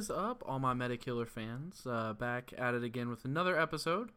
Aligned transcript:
is 0.00 0.10
up, 0.10 0.42
all 0.46 0.58
my 0.58 0.72
Metakiller 0.72 1.28
fans? 1.28 1.86
Uh, 1.86 2.14
back 2.14 2.54
at 2.56 2.72
it 2.72 2.82
again 2.82 3.10
with 3.10 3.26
another 3.26 3.60
episode. 3.60 4.08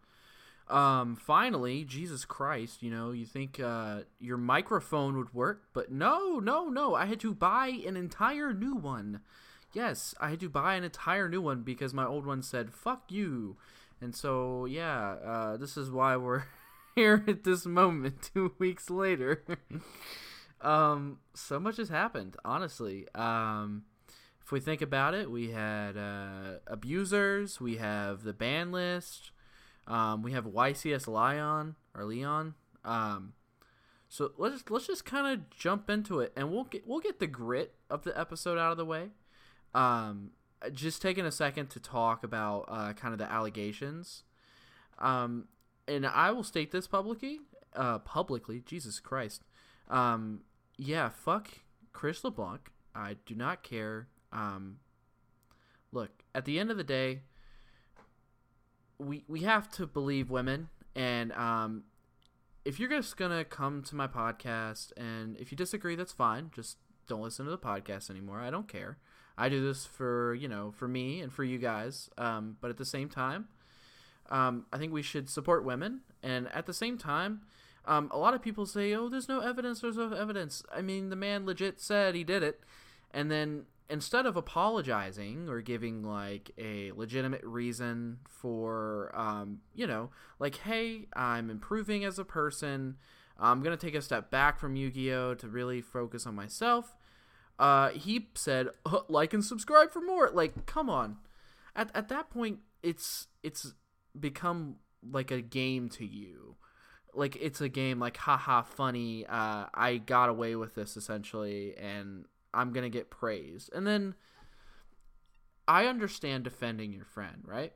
Um, 0.69 1.17
finally, 1.17 1.83
Jesus 1.83 2.23
Christ, 2.23 2.81
you 2.81 2.89
know, 2.89 3.11
you 3.11 3.25
think 3.25 3.59
uh, 3.59 4.03
your 4.17 4.37
microphone 4.37 5.17
would 5.17 5.33
work, 5.33 5.63
but 5.73 5.91
no, 5.91 6.39
no, 6.39 6.69
no. 6.69 6.95
I 6.95 7.05
had 7.05 7.19
to 7.19 7.33
buy 7.33 7.67
an 7.85 7.97
entire 7.97 8.53
new 8.53 8.75
one. 8.75 9.19
Yes, 9.73 10.15
I 10.21 10.29
had 10.29 10.39
to 10.39 10.49
buy 10.49 10.75
an 10.75 10.85
entire 10.85 11.27
new 11.27 11.41
one 11.41 11.63
because 11.63 11.93
my 11.93 12.05
old 12.05 12.25
one 12.25 12.43
said, 12.43 12.71
fuck 12.71 13.11
you. 13.11 13.57
And 13.99 14.15
so, 14.15 14.63
yeah, 14.63 15.15
uh, 15.25 15.57
this 15.57 15.75
is 15.75 15.91
why 15.91 16.15
we're 16.15 16.43
here 16.95 17.25
at 17.27 17.43
this 17.43 17.65
moment, 17.65 18.29
two 18.33 18.53
weeks 18.57 18.89
later. 18.89 19.43
um, 20.61 21.17
so 21.33 21.59
much 21.59 21.75
has 21.75 21.89
happened, 21.89 22.37
honestly. 22.45 23.05
Um, 23.13 23.83
we 24.53 24.59
think 24.59 24.83
about 24.83 25.15
it, 25.15 25.31
we 25.31 25.49
had 25.49 25.97
uh, 25.97 26.59
abusers, 26.67 27.59
we 27.59 27.77
have 27.77 28.23
the 28.23 28.33
ban 28.33 28.71
list, 28.71 29.31
um, 29.87 30.21
we 30.21 30.31
have 30.33 30.45
YCS 30.45 31.07
Leon 31.07 31.75
or 31.95 32.05
Leon. 32.05 32.53
Um, 32.85 33.33
so 34.07 34.31
let's 34.37 34.63
let's 34.69 34.85
just 34.85 35.05
kind 35.05 35.25
of 35.27 35.49
jump 35.49 35.89
into 35.89 36.19
it, 36.19 36.31
and 36.35 36.51
we'll 36.51 36.65
get 36.65 36.87
we'll 36.87 36.99
get 36.99 37.19
the 37.19 37.25
grit 37.25 37.73
of 37.89 38.03
the 38.03 38.17
episode 38.17 38.59
out 38.59 38.71
of 38.71 38.77
the 38.77 38.85
way. 38.85 39.09
Um, 39.73 40.29
just 40.71 41.01
taking 41.01 41.25
a 41.25 41.31
second 41.31 41.71
to 41.71 41.79
talk 41.79 42.23
about 42.23 42.65
uh, 42.67 42.93
kind 42.93 43.11
of 43.11 43.17
the 43.17 43.29
allegations. 43.29 44.21
Um, 44.99 45.47
and 45.87 46.05
I 46.05 46.29
will 46.29 46.43
state 46.43 46.71
this 46.71 46.85
publicly. 46.85 47.39
Uh, 47.75 47.97
publicly, 47.97 48.61
Jesus 48.63 48.99
Christ. 48.99 49.43
Um, 49.89 50.41
yeah, 50.77 51.09
fuck 51.09 51.49
Chris 51.91 52.23
LeBlanc. 52.23 52.71
I 52.93 53.15
do 53.25 53.33
not 53.33 53.63
care 53.63 54.09
um, 54.33 54.79
look, 55.91 56.23
at 56.35 56.45
the 56.45 56.59
end 56.59 56.71
of 56.71 56.77
the 56.77 56.83
day, 56.83 57.21
we 58.97 59.23
we 59.27 59.41
have 59.41 59.71
to 59.73 59.87
believe 59.87 60.29
women, 60.29 60.69
and 60.95 61.31
um, 61.33 61.83
if 62.65 62.79
you're 62.79 62.89
just 62.89 63.15
gonna 63.15 63.45
come 63.45 63.83
to 63.83 63.95
my 63.95 64.07
podcast, 64.07 64.91
and 64.97 65.37
if 65.37 65.51
you 65.51 65.57
disagree, 65.57 65.95
that's 65.95 66.11
fine. 66.11 66.51
Just 66.53 66.77
don't 67.07 67.21
listen 67.21 67.45
to 67.45 67.51
the 67.51 67.57
podcast 67.57 68.09
anymore. 68.09 68.39
I 68.39 68.49
don't 68.49 68.67
care. 68.67 68.97
I 69.37 69.49
do 69.49 69.65
this 69.65 69.85
for 69.85 70.33
you 70.33 70.47
know 70.47 70.71
for 70.71 70.87
me 70.87 71.21
and 71.21 71.31
for 71.31 71.43
you 71.43 71.57
guys. 71.57 72.09
Um, 72.17 72.57
but 72.59 72.69
at 72.69 72.77
the 72.77 72.85
same 72.85 73.09
time, 73.09 73.47
um, 74.29 74.65
I 74.73 74.77
think 74.77 74.91
we 74.93 75.01
should 75.01 75.29
support 75.29 75.63
women, 75.63 76.01
and 76.21 76.47
at 76.53 76.65
the 76.65 76.73
same 76.73 76.97
time. 76.97 77.41
Um, 77.85 78.09
a 78.13 78.17
lot 78.17 78.33
of 78.33 78.41
people 78.41 78.65
say, 78.65 78.93
"Oh, 78.93 79.09
there's 79.09 79.27
no 79.27 79.41
evidence. 79.41 79.81
There's 79.81 79.97
no 79.97 80.13
evidence." 80.13 80.63
I 80.73 80.81
mean, 80.81 81.09
the 81.09 81.17
man 81.17 81.45
legit 81.45 81.81
said 81.81 82.15
he 82.15 82.23
did 82.23 82.41
it, 82.41 82.61
and 83.11 83.29
then 83.29 83.65
instead 83.93 84.25
of 84.25 84.35
apologizing 84.35 85.47
or 85.47 85.61
giving 85.61 86.01
like 86.01 86.49
a 86.57 86.91
legitimate 86.93 87.43
reason 87.43 88.17
for 88.27 89.11
um, 89.13 89.59
you 89.75 89.85
know 89.85 90.09
like 90.39 90.55
hey 90.55 91.07
i'm 91.15 91.49
improving 91.49 92.03
as 92.03 92.17
a 92.17 92.25
person. 92.25 92.97
I'm 93.39 93.61
gonna 93.61 93.77
take 93.77 93.95
a 93.95 94.01
step 94.01 94.31
back 94.31 94.59
from 94.59 94.75
yu-gi-oh 94.75 95.35
to 95.35 95.47
really 95.47 95.81
focus 95.81 96.25
on 96.25 96.35
myself. 96.35 96.95
Uh, 97.59 97.89
he 97.89 98.29
said 98.35 98.69
uh, 98.85 98.99
like 99.09 99.33
and 99.33 99.45
subscribe 99.45 99.91
for 99.91 100.01
more. 100.01 100.29
Like 100.31 100.65
come 100.65 100.89
on. 100.89 101.17
At, 101.75 101.91
at 101.93 102.09
that 102.09 102.29
point 102.31 102.59
it's 102.81 103.27
it's 103.43 103.73
become 104.19 104.77
like 105.07 105.29
a 105.29 105.41
game 105.41 105.89
to 105.89 106.05
you. 106.05 106.55
Like 107.13 107.35
it's 107.39 107.61
a 107.61 107.69
game 107.69 107.99
like 107.99 108.17
haha 108.17 108.63
funny 108.63 109.25
uh, 109.27 109.65
i 109.71 109.97
got 109.97 110.29
away 110.29 110.55
with 110.55 110.73
this 110.73 110.97
essentially 110.97 111.75
and 111.77 112.25
I'm 112.53 112.73
to 112.73 112.89
get 112.89 113.09
praised. 113.09 113.71
And 113.73 113.85
then 113.87 114.15
I 115.67 115.85
understand 115.85 116.43
defending 116.43 116.93
your 116.93 117.05
friend, 117.05 117.43
right? 117.45 117.73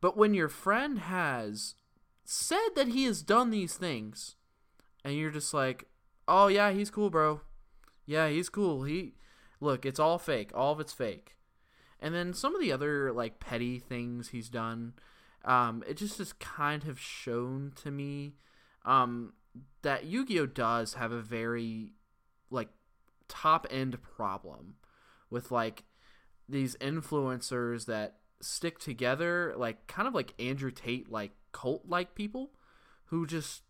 But 0.00 0.16
when 0.16 0.34
your 0.34 0.48
friend 0.48 0.98
has 0.98 1.74
said 2.24 2.70
that 2.76 2.88
he 2.88 3.04
has 3.04 3.22
done 3.22 3.50
these 3.50 3.74
things 3.74 4.36
and 5.04 5.14
you're 5.14 5.30
just 5.30 5.54
like, 5.54 5.88
"Oh 6.26 6.48
yeah, 6.48 6.72
he's 6.72 6.90
cool, 6.90 7.10
bro. 7.10 7.40
Yeah, 8.06 8.28
he's 8.28 8.48
cool. 8.48 8.84
He 8.84 9.14
look, 9.60 9.86
it's 9.86 10.00
all 10.00 10.18
fake. 10.18 10.50
All 10.54 10.72
of 10.72 10.80
it's 10.80 10.92
fake." 10.92 11.36
And 12.00 12.14
then 12.14 12.32
some 12.32 12.54
of 12.54 12.60
the 12.60 12.72
other 12.72 13.12
like 13.12 13.40
petty 13.40 13.78
things 13.78 14.28
he's 14.28 14.48
done, 14.48 14.94
um, 15.44 15.82
it 15.88 15.96
just 15.96 16.18
has 16.18 16.32
kind 16.32 16.86
of 16.86 17.00
shown 17.00 17.72
to 17.82 17.90
me 17.90 18.34
um, 18.84 19.32
that 19.82 20.04
Yu-Gi-Oh 20.04 20.46
does 20.46 20.94
have 20.94 21.12
a 21.12 21.20
very 21.20 21.92
like 22.50 22.68
top 23.28 23.66
end 23.70 24.02
problem 24.02 24.74
with 25.30 25.50
like 25.50 25.84
these 26.48 26.76
influencers 26.76 27.86
that 27.86 28.16
stick 28.40 28.78
together 28.78 29.54
like 29.56 29.86
kind 29.86 30.08
of 30.08 30.14
like 30.14 30.32
Andrew 30.38 30.70
Tate 30.70 31.10
like 31.10 31.32
cult 31.52 31.82
like 31.86 32.14
people 32.14 32.50
who 33.06 33.26
just 33.26 33.62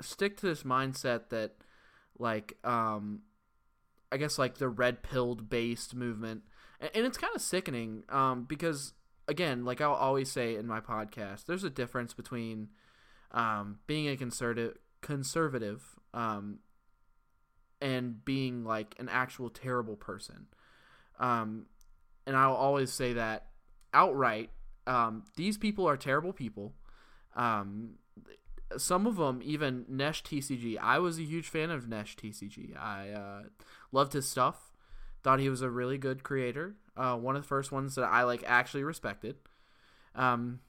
stick 0.00 0.36
to 0.38 0.46
this 0.46 0.62
mindset 0.62 1.28
that 1.30 1.52
like 2.18 2.56
um 2.64 3.22
I 4.12 4.16
guess 4.16 4.38
like 4.38 4.58
the 4.58 4.68
red 4.68 5.02
pilled 5.02 5.48
based 5.48 5.94
movement. 5.94 6.42
And, 6.80 6.90
and 6.94 7.06
it's 7.06 7.18
kind 7.18 7.34
of 7.34 7.42
sickening 7.42 8.04
um 8.08 8.44
because 8.44 8.92
again 9.26 9.64
like 9.64 9.80
I'll 9.80 9.92
always 9.94 10.30
say 10.30 10.54
in 10.56 10.66
my 10.66 10.80
podcast 10.80 11.46
there's 11.46 11.64
a 11.64 11.70
difference 11.70 12.14
between 12.14 12.68
um 13.32 13.78
being 13.86 14.08
a 14.08 14.16
conservative 14.16 14.76
conservative 15.00 15.82
um 16.12 16.58
and 17.80 18.24
being 18.24 18.64
like 18.64 18.94
an 18.98 19.08
actual 19.08 19.50
terrible 19.50 19.96
person. 19.96 20.46
Um, 21.18 21.66
and 22.26 22.36
I'll 22.36 22.54
always 22.54 22.92
say 22.92 23.14
that 23.14 23.46
outright. 23.92 24.50
Um, 24.86 25.24
these 25.36 25.56
people 25.58 25.88
are 25.88 25.96
terrible 25.96 26.32
people. 26.32 26.74
Um, 27.36 27.94
some 28.76 29.06
of 29.06 29.16
them 29.16 29.40
even 29.44 29.84
Nesh 29.88 30.22
TCG. 30.22 30.78
I 30.80 30.98
was 30.98 31.18
a 31.18 31.22
huge 31.22 31.48
fan 31.48 31.70
of 31.70 31.88
Nesh 31.88 32.16
TCG. 32.16 32.76
I 32.78 33.10
uh, 33.10 33.42
loved 33.92 34.12
his 34.12 34.28
stuff. 34.28 34.72
Thought 35.22 35.40
he 35.40 35.48
was 35.48 35.62
a 35.62 35.70
really 35.70 35.98
good 35.98 36.22
creator. 36.22 36.74
Uh, 36.96 37.16
one 37.16 37.36
of 37.36 37.42
the 37.42 37.48
first 37.48 37.72
ones 37.72 37.94
that 37.94 38.04
I 38.04 38.22
like 38.24 38.44
actually 38.46 38.84
respected. 38.84 39.36
Um, 40.14 40.60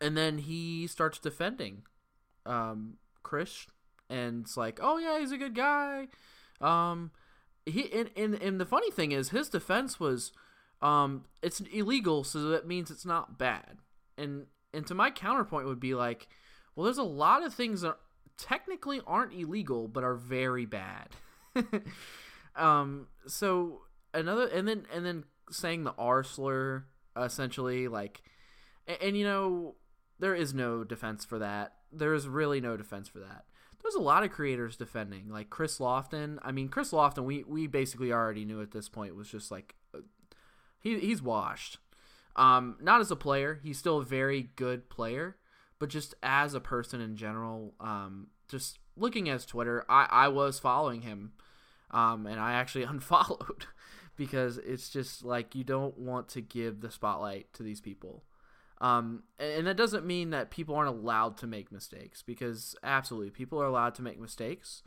and 0.00 0.16
then 0.16 0.38
he 0.38 0.86
starts 0.86 1.18
defending 1.18 1.82
um, 2.44 2.94
Chris 3.22 3.66
and 4.08 4.44
it's 4.44 4.56
like, 4.56 4.78
oh 4.82 4.98
yeah, 4.98 5.18
he's 5.18 5.32
a 5.32 5.38
good 5.38 5.54
guy. 5.54 6.08
Um, 6.60 7.10
he 7.64 7.90
and, 7.92 8.10
and 8.16 8.34
and 8.34 8.60
the 8.60 8.66
funny 8.66 8.90
thing 8.90 9.12
is, 9.12 9.30
his 9.30 9.48
defense 9.48 9.98
was, 9.98 10.32
um, 10.80 11.24
it's 11.42 11.60
illegal, 11.60 12.24
so 12.24 12.42
that 12.50 12.66
means 12.66 12.90
it's 12.90 13.06
not 13.06 13.38
bad. 13.38 13.78
And 14.16 14.46
and 14.72 14.86
to 14.86 14.94
my 14.94 15.10
counterpoint 15.10 15.66
would 15.66 15.80
be 15.80 15.94
like, 15.94 16.28
well, 16.74 16.84
there's 16.84 16.98
a 16.98 17.02
lot 17.02 17.44
of 17.44 17.54
things 17.54 17.80
that 17.82 17.96
technically 18.38 19.00
aren't 19.06 19.32
illegal 19.32 19.88
but 19.88 20.04
are 20.04 20.14
very 20.14 20.66
bad. 20.66 21.08
um, 22.56 23.08
so 23.26 23.82
another 24.14 24.46
and 24.46 24.68
then 24.68 24.86
and 24.92 25.04
then 25.04 25.24
saying 25.50 25.84
the 25.84 25.94
R 25.98 26.22
slur 26.22 26.84
essentially 27.16 27.88
like, 27.88 28.22
and, 28.86 28.98
and 29.02 29.16
you 29.16 29.24
know 29.24 29.74
there 30.18 30.34
is 30.34 30.54
no 30.54 30.84
defense 30.84 31.24
for 31.24 31.38
that. 31.40 31.72
There 31.92 32.14
is 32.14 32.28
really 32.28 32.60
no 32.60 32.76
defense 32.76 33.08
for 33.08 33.18
that 33.18 33.44
there's 33.86 33.94
a 33.94 34.00
lot 34.00 34.24
of 34.24 34.32
creators 34.32 34.76
defending, 34.76 35.28
like 35.28 35.48
Chris 35.48 35.78
Lofton. 35.78 36.38
I 36.42 36.50
mean, 36.50 36.68
Chris 36.68 36.90
Lofton, 36.90 37.24
we 37.24 37.44
we 37.44 37.68
basically 37.68 38.12
already 38.12 38.44
knew 38.44 38.60
at 38.60 38.72
this 38.72 38.88
point 38.88 39.14
was 39.14 39.30
just 39.30 39.52
like 39.52 39.76
uh, 39.94 40.00
he 40.80 40.98
he's 40.98 41.22
washed. 41.22 41.78
Um, 42.34 42.76
not 42.80 43.00
as 43.00 43.12
a 43.12 43.16
player, 43.16 43.60
he's 43.62 43.78
still 43.78 43.98
a 43.98 44.04
very 44.04 44.50
good 44.56 44.90
player, 44.90 45.36
but 45.78 45.88
just 45.88 46.14
as 46.20 46.52
a 46.52 46.60
person 46.60 47.00
in 47.00 47.16
general, 47.16 47.74
um, 47.80 48.26
just 48.48 48.78
looking 48.96 49.28
at 49.28 49.34
his 49.34 49.46
Twitter, 49.46 49.84
I 49.88 50.08
I 50.10 50.28
was 50.28 50.58
following 50.58 51.02
him, 51.02 51.32
um, 51.92 52.26
and 52.26 52.40
I 52.40 52.54
actually 52.54 52.84
unfollowed 52.92 53.66
because 54.16 54.58
it's 54.58 54.90
just 54.90 55.24
like 55.24 55.54
you 55.54 55.62
don't 55.62 55.96
want 55.96 56.28
to 56.30 56.40
give 56.40 56.80
the 56.80 56.90
spotlight 56.90 57.52
to 57.52 57.62
these 57.62 57.80
people. 57.80 58.24
Um, 58.80 59.22
and 59.38 59.66
that 59.66 59.76
doesn't 59.76 60.04
mean 60.04 60.30
that 60.30 60.50
people 60.50 60.74
aren't 60.74 60.90
allowed 60.90 61.38
to 61.38 61.46
make 61.46 61.72
mistakes 61.72 62.22
because 62.22 62.76
absolutely 62.82 63.30
people 63.30 63.60
are 63.60 63.66
allowed 63.66 63.94
to 63.94 64.02
make 64.02 64.20
mistakes 64.20 64.82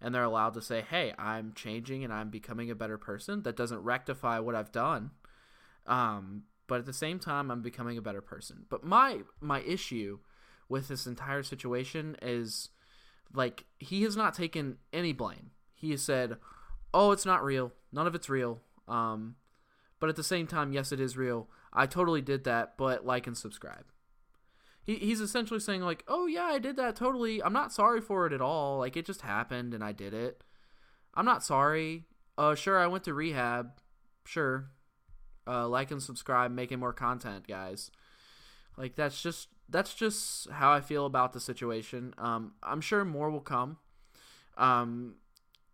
and 0.00 0.14
they're 0.14 0.24
allowed 0.24 0.54
to 0.54 0.62
say, 0.62 0.82
"Hey, 0.82 1.14
I'm 1.18 1.52
changing 1.54 2.04
and 2.04 2.12
I'm 2.12 2.30
becoming 2.30 2.70
a 2.70 2.74
better 2.74 2.98
person." 2.98 3.42
That 3.42 3.56
doesn't 3.56 3.82
rectify 3.82 4.38
what 4.38 4.54
I've 4.54 4.72
done. 4.72 5.10
Um, 5.86 6.44
but 6.66 6.78
at 6.78 6.86
the 6.86 6.92
same 6.92 7.18
time, 7.18 7.50
I'm 7.50 7.62
becoming 7.62 7.98
a 7.98 8.02
better 8.02 8.22
person. 8.22 8.66
But 8.68 8.84
my 8.84 9.22
my 9.40 9.60
issue 9.60 10.20
with 10.68 10.88
this 10.88 11.06
entire 11.06 11.42
situation 11.42 12.16
is 12.22 12.68
like 13.34 13.64
he 13.78 14.02
has 14.02 14.16
not 14.16 14.34
taken 14.34 14.78
any 14.92 15.12
blame. 15.12 15.50
He 15.74 15.90
has 15.90 16.02
said, 16.02 16.38
"Oh, 16.94 17.12
it's 17.12 17.26
not 17.26 17.44
real. 17.44 17.72
None 17.92 18.06
of 18.06 18.14
it's 18.14 18.28
real." 18.28 18.60
Um, 18.88 19.36
but 19.98 20.08
at 20.08 20.16
the 20.16 20.24
same 20.24 20.46
time, 20.46 20.72
yes, 20.72 20.92
it 20.92 21.00
is 21.00 21.16
real. 21.16 21.48
I 21.72 21.86
totally 21.86 22.20
did 22.20 22.44
that, 22.44 22.76
but 22.76 23.04
like 23.06 23.26
and 23.26 23.36
subscribe. 23.36 23.86
He, 24.82 24.96
he's 24.96 25.20
essentially 25.20 25.60
saying 25.60 25.82
like, 25.82 26.04
"Oh 26.08 26.26
yeah, 26.26 26.44
I 26.44 26.58
did 26.58 26.76
that 26.76 26.96
totally. 26.96 27.42
I'm 27.42 27.52
not 27.52 27.72
sorry 27.72 28.00
for 28.00 28.26
it 28.26 28.32
at 28.32 28.40
all. 28.40 28.78
Like 28.78 28.96
it 28.96 29.06
just 29.06 29.22
happened 29.22 29.74
and 29.74 29.84
I 29.84 29.92
did 29.92 30.14
it. 30.14 30.42
I'm 31.14 31.26
not 31.26 31.44
sorry. 31.44 32.04
Uh 32.36 32.54
sure, 32.54 32.78
I 32.78 32.86
went 32.86 33.04
to 33.04 33.14
rehab. 33.14 33.72
Sure. 34.24 34.70
Uh, 35.46 35.66
like 35.66 35.90
and 35.90 36.02
subscribe, 36.02 36.52
making 36.52 36.78
more 36.78 36.92
content, 36.92 37.48
guys. 37.48 37.90
Like 38.76 38.94
that's 38.94 39.20
just 39.20 39.48
that's 39.68 39.94
just 39.94 40.50
how 40.50 40.72
I 40.72 40.80
feel 40.80 41.06
about 41.06 41.32
the 41.32 41.40
situation. 41.40 42.14
Um, 42.18 42.52
I'm 42.62 42.80
sure 42.80 43.04
more 43.04 43.30
will 43.30 43.40
come. 43.40 43.78
Um, 44.56 45.14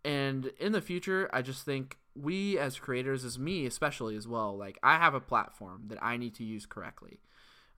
and 0.05 0.47
in 0.61 0.73
the 0.73 0.81
future, 0.81 1.29
I 1.33 1.43
just 1.43 1.65
think 1.65 1.99
we 2.21 2.59
as 2.59 2.79
creators, 2.79 3.25
as 3.25 3.39
me 3.39 3.67
especially 3.67 4.17
as 4.17 4.27
well, 4.27 4.57
like 4.57 4.79
I 4.83 4.97
have 4.97 5.15
a 5.15 5.21
platform 5.21 5.85
that 5.89 6.03
I 6.03 6.17
need 6.17 6.35
to 6.37 6.45
use 6.45 6.67
correctly. 6.67 7.21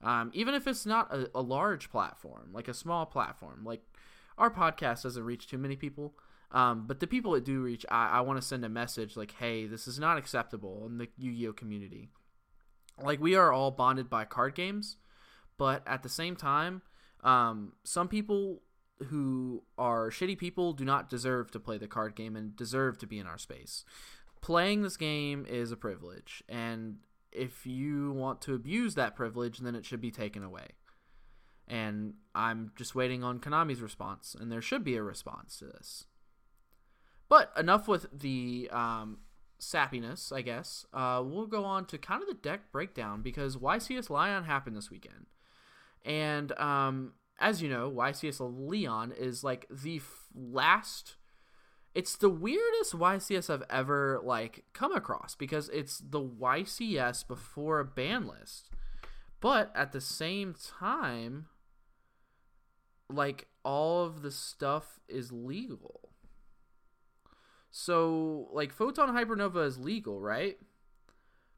Um, 0.01 0.31
even 0.33 0.53
if 0.53 0.65
it's 0.65 0.85
not 0.85 1.13
a, 1.13 1.29
a 1.35 1.41
large 1.41 1.91
platform, 1.91 2.49
like 2.53 2.67
a 2.67 2.73
small 2.73 3.05
platform, 3.05 3.63
like 3.65 3.81
our 4.37 4.49
podcast 4.49 5.03
doesn't 5.03 5.23
reach 5.23 5.47
too 5.47 5.57
many 5.57 5.75
people. 5.75 6.13
Um, 6.51 6.87
but 6.87 6.99
the 6.99 7.07
people 7.07 7.33
that 7.33 7.45
do 7.45 7.61
reach, 7.61 7.85
I, 7.89 8.09
I 8.09 8.21
want 8.21 8.41
to 8.41 8.47
send 8.47 8.65
a 8.65 8.69
message 8.69 9.15
like, 9.15 9.35
hey, 9.39 9.67
this 9.67 9.87
is 9.87 9.99
not 9.99 10.17
acceptable 10.17 10.87
in 10.87 10.97
the 10.97 11.07
Yu 11.17 11.33
Gi 11.33 11.47
Oh 11.49 11.53
community. 11.53 12.09
Like, 13.01 13.21
we 13.21 13.35
are 13.35 13.53
all 13.53 13.71
bonded 13.71 14.09
by 14.09 14.25
card 14.25 14.55
games, 14.55 14.97
but 15.57 15.83
at 15.85 16.01
the 16.01 16.09
same 16.09 16.35
time, 16.35 16.81
um, 17.23 17.73
some 17.83 18.07
people 18.07 18.61
who 19.07 19.63
are 19.77 20.09
shitty 20.09 20.37
people 20.37 20.73
do 20.73 20.83
not 20.83 21.09
deserve 21.09 21.51
to 21.51 21.59
play 21.59 21.77
the 21.77 21.87
card 21.87 22.15
game 22.15 22.35
and 22.35 22.55
deserve 22.55 22.97
to 22.97 23.07
be 23.07 23.19
in 23.19 23.27
our 23.27 23.37
space. 23.37 23.85
Playing 24.41 24.81
this 24.81 24.97
game 24.97 25.45
is 25.47 25.71
a 25.71 25.77
privilege, 25.77 26.43
and 26.47 26.97
if 27.31 27.65
you 27.65 28.11
want 28.11 28.41
to 28.41 28.55
abuse 28.55 28.95
that 28.95 29.15
privilege, 29.15 29.59
then 29.59 29.75
it 29.75 29.85
should 29.85 30.01
be 30.01 30.11
taken 30.11 30.43
away. 30.43 30.69
And 31.67 32.15
I'm 32.33 32.71
just 32.75 32.95
waiting 32.95 33.23
on 33.23 33.39
Konami's 33.39 33.81
response, 33.81 34.35
and 34.39 34.51
there 34.51 34.61
should 34.61 34.83
be 34.83 34.95
a 34.95 35.03
response 35.03 35.57
to 35.59 35.65
this. 35.65 36.05
But 37.27 37.51
enough 37.55 37.87
with 37.87 38.07
the 38.11 38.69
um, 38.71 39.19
sappiness, 39.59 40.31
I 40.31 40.41
guess. 40.41 40.85
Uh, 40.93 41.21
we'll 41.23 41.45
go 41.45 41.63
on 41.63 41.85
to 41.85 41.97
kind 41.97 42.21
of 42.21 42.27
the 42.27 42.33
deck 42.33 42.71
breakdown 42.71 43.21
because 43.21 43.57
YCS 43.57 44.09
Leon 44.09 44.45
happened 44.45 44.75
this 44.75 44.89
weekend. 44.89 45.27
And 46.03 46.51
um, 46.53 47.13
as 47.39 47.61
you 47.61 47.69
know, 47.69 47.91
YCS 47.91 48.39
Leon 48.67 49.13
is 49.17 49.43
like 49.43 49.67
the 49.69 49.97
f- 49.97 50.25
last. 50.33 51.15
It's 51.95 52.15
the 52.15 52.29
weirdest 52.29 52.93
YCS 52.93 53.49
I've 53.49 53.63
ever 53.69 54.21
like 54.23 54.63
come 54.73 54.93
across 54.93 55.35
because 55.35 55.69
it's 55.69 55.99
the 55.99 56.21
YCS 56.21 57.27
before 57.27 57.79
a 57.79 57.85
ban 57.85 58.27
list, 58.27 58.69
but 59.41 59.71
at 59.75 59.91
the 59.91 60.01
same 60.01 60.53
time, 60.53 61.47
like 63.09 63.47
all 63.63 64.03
of 64.03 64.21
the 64.21 64.31
stuff 64.31 64.99
is 65.07 65.31
legal. 65.31 66.09
So, 67.71 68.49
like, 68.51 68.73
Photon 68.73 69.09
Hypernova 69.09 69.65
is 69.65 69.77
legal, 69.77 70.19
right? 70.19 70.57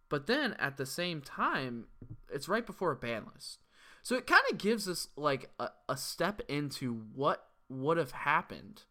But 0.10 0.28
then 0.28 0.56
at 0.60 0.78
the 0.78 0.86
same 0.86 1.22
time, 1.22 1.86
it's 2.32 2.50
right 2.50 2.66
before 2.66 2.92
a 2.92 2.98
ban 2.98 3.28
list. 3.34 3.60
So 4.04 4.16
it 4.16 4.28
kind 4.28 4.44
of 4.52 4.58
gives 4.58 4.90
us, 4.90 5.08
like, 5.16 5.52
a, 5.60 5.70
a 5.88 5.96
step 5.96 6.42
into 6.50 6.94
what 7.16 7.48
would 7.70 7.98
have 7.98 8.12
happened, 8.12 8.84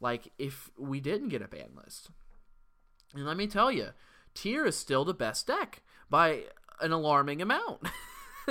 like, 0.00 0.32
if 0.38 0.70
we 0.78 1.00
didn't 1.00 1.28
get 1.28 1.42
a 1.42 1.48
ban 1.48 1.70
list. 1.76 2.10
And 3.14 3.26
let 3.26 3.36
me 3.36 3.46
tell 3.46 3.70
you, 3.70 3.88
Tear 4.34 4.66
is 4.66 4.76
still 4.76 5.04
the 5.04 5.14
best 5.14 5.46
deck 5.46 5.82
by 6.10 6.44
an 6.80 6.92
alarming 6.92 7.40
amount. 7.40 7.88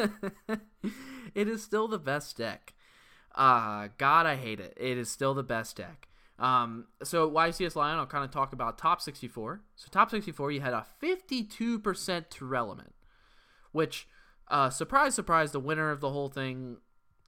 it 1.36 1.48
is 1.48 1.64
still 1.64 1.88
the 1.88 2.00
best 2.00 2.38
deck. 2.38 2.74
Uh, 3.34 3.90
God, 3.98 4.26
I 4.26 4.36
hate 4.36 4.60
it. 4.60 4.74
It 4.78 4.98
is 4.98 5.10
still 5.10 5.34
the 5.34 5.44
best 5.44 5.78
deck. 5.78 6.08
Um, 6.38 6.88
so 7.04 7.30
YCS 7.30 7.76
Lion, 7.76 7.98
I'll 7.98 8.06
kind 8.06 8.26
of 8.26 8.32
talk 8.32 8.54
about 8.54 8.78
top 8.78 9.02
64. 9.02 9.62
So 9.76 9.88
top 9.92 10.10
64, 10.10 10.52
you 10.52 10.62
had 10.62 10.74
a 10.74 10.86
52% 11.02 11.48
Tearlament, 12.30 12.94
which, 13.72 14.08
uh, 14.50 14.70
surprise, 14.70 15.16
surprise, 15.16 15.52
the 15.52 15.60
winner 15.60 15.92
of 15.92 16.02
the 16.02 16.10
whole 16.10 16.30
thing, 16.30 16.78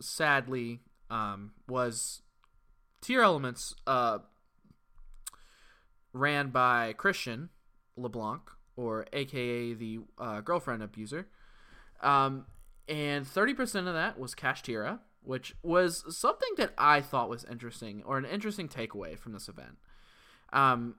sadly, 0.02 0.82
um, 1.10 1.52
was 1.68 2.22
Tearlaments, 3.08 3.74
uh, 3.86 4.20
ran 6.12 6.50
by 6.50 6.94
Christian 6.94 7.50
LeBlanc, 7.96 8.42
or 8.76 9.06
AKA 9.14 9.74
the 9.76 10.00
uh, 10.18 10.42
girlfriend 10.42 10.84
abuser. 10.84 11.28
Um, 12.02 12.46
and 12.90 13.26
30% 13.26 13.88
of 13.88 13.94
that 13.94 14.20
was 14.20 14.36
Kashtira, 14.36 15.00
which 15.22 15.56
was 15.64 16.04
something 16.16 16.50
that 16.58 16.74
I 16.78 17.00
thought 17.00 17.30
was 17.30 17.46
interesting 17.46 18.04
or 18.06 18.18
an 18.18 18.26
interesting 18.26 18.68
takeaway 18.68 19.18
from 19.18 19.32
this 19.32 19.48
event. 19.48 19.78
Um, 20.52 20.96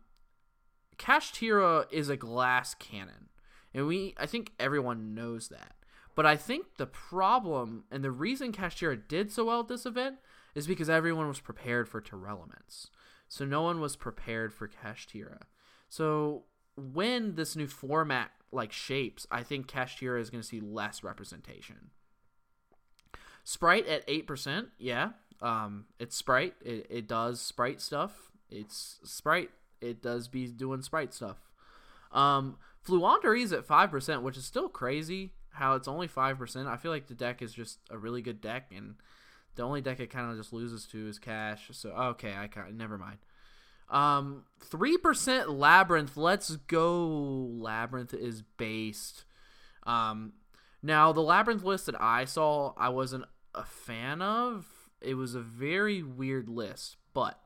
Kashtira 0.96 1.86
is 1.90 2.08
a 2.08 2.16
glass 2.16 2.74
cannon, 2.74 3.28
and 3.72 3.86
we 3.86 4.14
I 4.18 4.26
think 4.26 4.52
everyone 4.58 5.14
knows 5.14 5.48
that. 5.48 5.74
But 6.14 6.26
I 6.26 6.36
think 6.36 6.76
the 6.76 6.86
problem 6.86 7.84
and 7.90 8.02
the 8.02 8.10
reason 8.10 8.52
Kashtira 8.52 9.00
did 9.06 9.30
so 9.30 9.44
well 9.44 9.60
at 9.60 9.68
this 9.68 9.86
event 9.86 10.16
is 10.58 10.66
because 10.66 10.90
everyone 10.90 11.28
was 11.28 11.38
prepared 11.38 11.88
for 11.88 12.00
Tearlaments. 12.00 12.88
So 13.28 13.44
no 13.44 13.62
one 13.62 13.80
was 13.80 13.94
prepared 13.94 14.52
for 14.52 14.68
Kashtira. 14.68 15.42
So 15.88 16.42
when 16.76 17.36
this 17.36 17.54
new 17.54 17.68
format 17.68 18.32
like 18.50 18.72
shapes, 18.72 19.24
I 19.30 19.44
think 19.44 19.68
Kashtira 19.68 20.20
is 20.20 20.30
going 20.30 20.42
to 20.42 20.46
see 20.48 20.60
less 20.60 21.04
representation. 21.04 21.90
Spright 23.44 23.86
at 23.86 24.02
eight 24.08 24.26
percent, 24.26 24.70
yeah. 24.78 25.10
Um, 25.40 25.84
it's 26.00 26.16
Spright. 26.16 26.54
It, 26.64 26.86
it 26.90 27.06
does 27.06 27.40
Spright 27.40 27.80
stuff. 27.80 28.32
It's 28.50 28.98
Spright. 29.04 29.50
It 29.80 30.02
does 30.02 30.26
be 30.26 30.48
doing 30.48 30.82
Spright 30.82 31.14
stuff. 31.14 31.38
Um, 32.10 32.56
is 32.90 33.52
at 33.52 33.64
five 33.64 33.90
percent, 33.92 34.22
which 34.22 34.36
is 34.36 34.44
still 34.44 34.68
crazy. 34.68 35.34
How 35.50 35.74
it's 35.74 35.86
only 35.86 36.08
five 36.08 36.36
percent. 36.36 36.66
I 36.66 36.76
feel 36.76 36.90
like 36.90 37.06
the 37.06 37.14
deck 37.14 37.42
is 37.42 37.54
just 37.54 37.78
a 37.90 37.96
really 37.96 38.22
good 38.22 38.40
deck, 38.40 38.72
and 38.74 38.96
the 39.58 39.64
only 39.64 39.80
deck 39.80 39.98
it 39.98 40.08
kind 40.08 40.30
of 40.30 40.38
just 40.38 40.52
loses 40.52 40.86
to 40.86 41.08
is 41.08 41.18
Kash. 41.18 41.68
So 41.72 41.90
okay, 41.90 42.32
I 42.34 42.46
kind 42.46 42.78
never 42.78 42.96
mind. 42.96 43.18
Um, 43.90 44.44
three 44.60 44.96
percent 44.96 45.48
Labrynth. 45.48 46.16
Let's 46.16 46.56
go. 46.56 47.50
Labrynth 47.60 48.14
is 48.14 48.42
based. 48.56 49.24
Um, 49.82 50.34
now 50.80 51.12
the 51.12 51.22
Labrynth 51.22 51.64
list 51.64 51.86
that 51.86 52.00
I 52.00 52.24
saw, 52.24 52.72
I 52.76 52.88
wasn't 52.88 53.24
a 53.54 53.64
fan 53.64 54.22
of. 54.22 54.66
It 55.00 55.14
was 55.14 55.34
a 55.34 55.40
very 55.40 56.02
weird 56.02 56.48
list, 56.48 56.96
but 57.12 57.40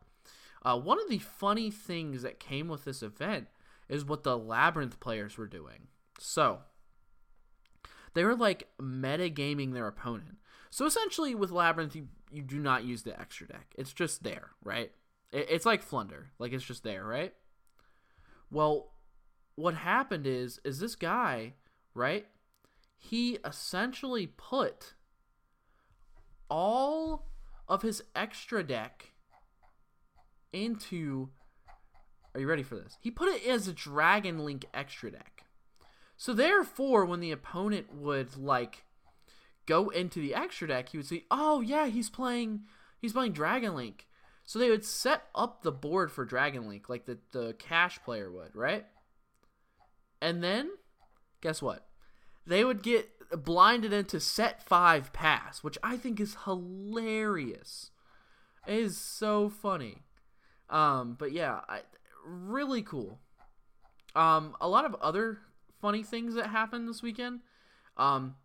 uh, 0.62 0.78
one 0.78 1.00
of 1.00 1.09
the 1.09 1.19
funny 1.19 1.71
things 1.71 2.23
that 2.23 2.38
came 2.38 2.69
with 2.69 2.85
this 2.85 3.02
event 3.02 3.47
is 3.88 4.04
what 4.04 4.23
the 4.23 4.38
Labrynth 4.38 5.00
players 5.00 5.38
were 5.38 5.47
doing. 5.47 5.88
So, 6.19 6.61
they 8.14 8.25
were 8.25 8.37
like 8.37 8.69
metagaming 8.81 9.73
their 9.73 9.87
opponent. 9.87 10.37
So 10.72 10.86
essentially, 10.86 11.34
with 11.34 11.50
Labrynth, 11.50 11.94
you, 11.94 12.08
you 12.30 12.40
do 12.40 12.58
not 12.58 12.82
use 12.82 13.02
the 13.02 13.20
extra 13.20 13.46
deck. 13.46 13.74
It's 13.76 13.92
just 13.92 14.22
there, 14.22 14.52
right? 14.64 14.90
It, 15.30 15.46
it's 15.50 15.66
like 15.66 15.82
Flunder, 15.82 16.30
like 16.38 16.54
it's 16.54 16.64
just 16.64 16.82
there, 16.82 17.04
right? 17.04 17.34
Well, 18.50 18.92
what 19.54 19.74
happened 19.74 20.26
is, 20.26 20.60
is 20.64 20.80
this 20.80 20.94
guy, 20.94 21.52
right? 21.92 22.26
He 22.96 23.36
essentially 23.44 24.26
put 24.26 24.94
all 26.48 27.26
of 27.68 27.82
his 27.82 28.02
extra 28.16 28.62
deck 28.62 29.12
into. 30.54 31.28
Are 32.34 32.40
you 32.40 32.46
ready 32.46 32.62
for 32.62 32.76
this? 32.76 32.96
He 32.98 33.10
put 33.10 33.28
it 33.28 33.46
as 33.46 33.68
a 33.68 33.74
Dragon 33.74 34.38
Link 34.38 34.64
extra 34.72 35.10
deck. 35.10 35.44
So 36.16 36.32
therefore, 36.32 37.04
when 37.04 37.20
the 37.20 37.30
opponent 37.30 37.94
would 37.94 38.38
like 38.38 38.84
go 39.66 39.88
into 39.90 40.21
the 40.21 40.35
extra 40.35 40.69
deck, 40.69 40.90
he 40.90 40.97
would 40.97 41.07
see, 41.07 41.25
oh 41.31 41.61
yeah, 41.61 41.87
he's 41.87 42.11
playing 42.11 42.62
he's 43.00 43.12
playing 43.12 43.33
Dragon 43.33 43.75
Link. 43.75 44.07
So 44.45 44.59
they 44.59 44.71
would 44.71 44.85
set 44.85 45.25
up 45.35 45.62
the 45.62 45.73
board 45.73 46.11
for 46.11 46.25
Dragon 46.25 46.69
Link 46.69 46.88
like 46.88 47.07
the, 47.07 47.19
the 47.33 47.54
Kash 47.59 48.02
player 48.02 48.31
would, 48.31 48.54
right? 48.57 48.87
And 50.21 50.42
then, 50.42 50.71
guess 51.40 51.62
what? 51.62 51.87
They 52.47 52.64
would 52.64 52.83
get 52.83 53.09
blinded 53.45 53.92
into 53.92 54.21
set 54.21 54.62
five 54.62 55.12
pass, 55.12 55.62
which 55.62 55.78
I 55.83 55.97
think 55.97 56.21
is 56.21 56.37
hilarious. 56.45 57.90
It 58.66 58.75
is 58.75 58.97
so 58.99 59.49
funny. 59.49 60.02
Um, 60.69 61.16
but 61.19 61.33
yeah, 61.33 61.61
I, 61.69 61.81
really 62.25 62.83
cool. 62.83 63.21
Um, 64.14 64.57
a 64.61 64.69
lot 64.69 64.85
of 64.85 64.95
other 64.97 65.38
funny 65.81 66.02
things 66.02 66.35
that 66.35 66.49
happened 66.49 66.88
this 66.88 67.02
weekend. 67.02 67.40
Um, 67.97 68.37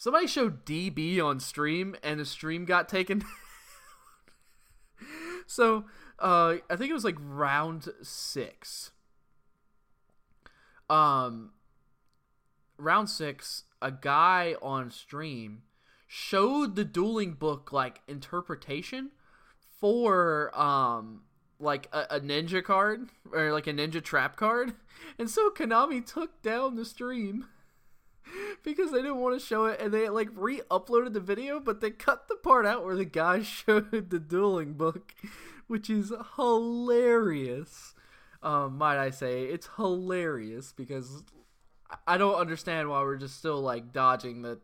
somebody 0.00 0.26
showed 0.26 0.64
DB 0.64 1.22
on 1.22 1.38
stream, 1.38 1.94
and 2.02 2.18
the 2.18 2.24
stream 2.24 2.64
got 2.64 2.88
taken. 2.88 3.22
so, 5.46 5.84
uh, 6.18 6.56
I 6.70 6.76
think 6.76 6.90
it 6.90 6.94
was 6.94 7.04
like 7.04 7.18
round 7.20 7.86
six. 8.02 8.92
Um, 10.88 11.50
round 12.78 13.10
six, 13.10 13.64
a 13.82 13.92
guy 13.92 14.56
on 14.62 14.90
stream 14.90 15.62
showed 16.08 16.76
the 16.76 16.84
dueling 16.84 17.34
book 17.34 17.70
like 17.70 18.00
interpretation 18.08 19.10
for 19.80 20.50
um 20.58 21.20
like 21.60 21.88
a, 21.92 22.16
a 22.16 22.20
ninja 22.20 22.64
card 22.64 23.10
or 23.32 23.52
like 23.52 23.66
a 23.66 23.72
ninja 23.72 24.02
trap 24.02 24.36
card, 24.36 24.72
and 25.18 25.28
so 25.28 25.50
Konami 25.50 26.04
took 26.04 26.40
down 26.40 26.76
the 26.76 26.86
stream 26.86 27.46
because 28.64 28.90
they 28.90 28.98
didn't 28.98 29.20
want 29.20 29.38
to 29.38 29.44
show 29.44 29.66
it, 29.66 29.80
and 29.80 29.92
they 29.92 30.08
like 30.08 30.28
re-uploaded 30.34 31.12
the 31.12 31.20
video, 31.20 31.60
but 31.60 31.80
they 31.80 31.90
cut 31.90 32.28
the 32.28 32.36
part 32.36 32.66
out 32.66 32.84
where 32.84 32.96
the 32.96 33.04
guy 33.04 33.42
showed 33.44 34.10
the 34.10 34.18
dueling 34.18 34.74
book, 34.74 35.14
which 35.66 35.90
is 35.90 36.12
hilarious. 36.36 37.94
Um, 38.42 38.78
might 38.78 38.98
I 38.98 39.10
say 39.10 39.44
it's 39.44 39.68
hilarious 39.76 40.72
because 40.72 41.24
I 42.06 42.16
don't 42.16 42.36
understand 42.36 42.88
why 42.88 43.02
we're 43.02 43.16
just 43.16 43.38
still 43.38 43.60
like 43.60 43.92
dodging 43.92 44.42
the. 44.42 44.60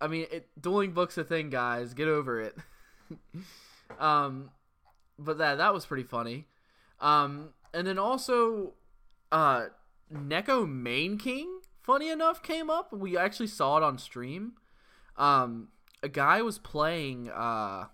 I 0.00 0.06
mean, 0.06 0.26
it, 0.30 0.48
dueling 0.60 0.92
books 0.92 1.18
a 1.18 1.24
thing, 1.24 1.50
guys. 1.50 1.94
Get 1.94 2.08
over 2.08 2.40
it. 2.40 2.56
um, 3.98 4.50
but 5.18 5.38
that 5.38 5.58
that 5.58 5.74
was 5.74 5.84
pretty 5.84 6.04
funny. 6.04 6.46
Um, 7.00 7.50
and 7.72 7.86
then 7.86 7.98
also, 7.98 8.74
uh, 9.32 9.66
Neko 10.12 10.68
Mane 10.68 11.18
King, 11.18 11.59
funny 11.82 12.10
enough, 12.10 12.42
came 12.42 12.70
up. 12.70 12.92
We 12.92 13.16
actually 13.16 13.48
saw 13.48 13.76
it 13.76 13.82
on 13.82 13.98
stream. 13.98 14.52
Um, 15.16 15.68
a 16.02 16.08
guy 16.08 16.42
was 16.42 16.58
playing 16.58 17.28
uh, 17.30 17.86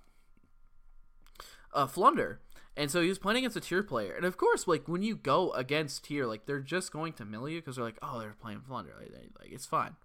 a 1.73 1.89
Flunder, 1.89 2.41
and 2.77 2.91
so 2.91 3.01
he 3.03 3.09
was 3.09 3.19
playing 3.19 3.39
against 3.39 3.57
a 3.57 3.61
tear 3.61 3.83
player. 3.83 4.15
And 4.15 4.25
of 4.25 4.37
course, 4.37 4.69
like 4.69 4.87
when 4.89 5.03
you 5.03 5.17
go 5.17 5.51
against 5.53 6.05
tear, 6.05 6.27
like 6.27 6.47
they're 6.47 6.61
just 6.61 6.93
going 6.93 7.15
to 7.15 7.25
mill 7.25 7.49
you 7.49 7.61
because 7.61 7.77
they're 7.77 7.85
like, 7.85 7.99
oh, 8.03 8.21
they're 8.21 8.37
playing 8.41 8.61
Flunder, 8.67 8.93
like, 8.99 9.13
like 9.39 9.53
it's 9.53 9.67
fine. 9.67 9.97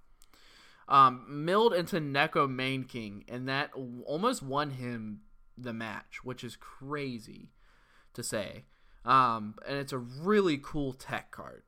Um, 0.87 1.45
milled 1.45 1.73
into 1.73 1.97
Neko 1.97 2.49
Mane 2.49 2.83
King, 2.83 3.23
and 3.29 3.47
that 3.47 3.71
almost 4.05 4.41
won 4.41 4.71
him 4.71 5.21
the 5.57 5.73
match, 5.73 6.23
which 6.23 6.43
is 6.43 6.55
crazy 6.55 7.51
to 8.13 8.23
say. 8.23 8.65
Um, 9.05 9.55
and 9.67 9.77
it's 9.77 9.93
a 9.93 9.97
really 9.97 10.59
cool 10.61 10.93
tech 10.93 11.31
card. 11.31 11.63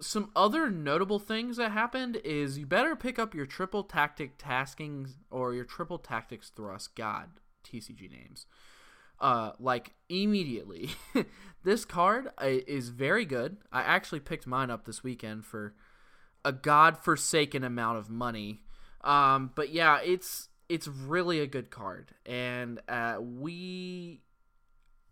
Some 0.00 0.30
other 0.36 0.70
notable 0.70 1.18
things 1.18 1.56
that 1.56 1.72
happened 1.72 2.16
is 2.24 2.58
you 2.58 2.66
better 2.66 2.94
pick 2.94 3.18
up 3.18 3.34
your 3.34 3.46
triple 3.46 3.82
tactic 3.82 4.38
taskings 4.38 5.14
or 5.30 5.54
your 5.54 5.64
triple 5.64 5.98
tactics 5.98 6.50
thrust. 6.54 6.94
God, 6.94 7.30
TCG 7.64 8.10
names. 8.10 8.46
Uh, 9.20 9.52
like 9.58 9.94
immediately. 10.08 10.90
this 11.64 11.84
card 11.84 12.28
uh, 12.40 12.46
is 12.46 12.90
very 12.90 13.24
good. 13.24 13.56
I 13.72 13.82
actually 13.82 14.20
picked 14.20 14.46
mine 14.46 14.70
up 14.70 14.84
this 14.84 15.02
weekend 15.02 15.44
for 15.44 15.74
a 16.44 16.52
godforsaken 16.52 17.64
amount 17.64 17.98
of 17.98 18.08
money. 18.08 18.60
Um, 19.02 19.50
but 19.54 19.70
yeah, 19.70 20.00
it's 20.04 20.48
it's 20.68 20.86
really 20.86 21.40
a 21.40 21.46
good 21.46 21.70
card, 21.70 22.12
and 22.26 22.80
uh, 22.88 23.16
we, 23.20 24.20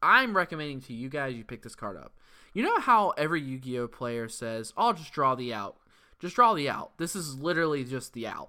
I'm 0.02 0.36
recommending 0.36 0.80
to 0.82 0.92
you 0.92 1.08
guys 1.08 1.34
you 1.34 1.44
pick 1.44 1.62
this 1.62 1.74
card 1.74 1.96
up. 1.96 2.12
You 2.56 2.62
know 2.62 2.80
how 2.80 3.10
every 3.18 3.42
Yu-Gi-Oh 3.42 3.88
player 3.88 4.30
says, 4.30 4.72
"I'll 4.78 4.94
just 4.94 5.12
draw 5.12 5.34
the 5.34 5.52
out." 5.52 5.76
Just 6.18 6.36
draw 6.36 6.54
the 6.54 6.70
out. 6.70 6.96
This 6.96 7.14
is 7.14 7.38
literally 7.38 7.84
just 7.84 8.14
the 8.14 8.26
out. 8.26 8.48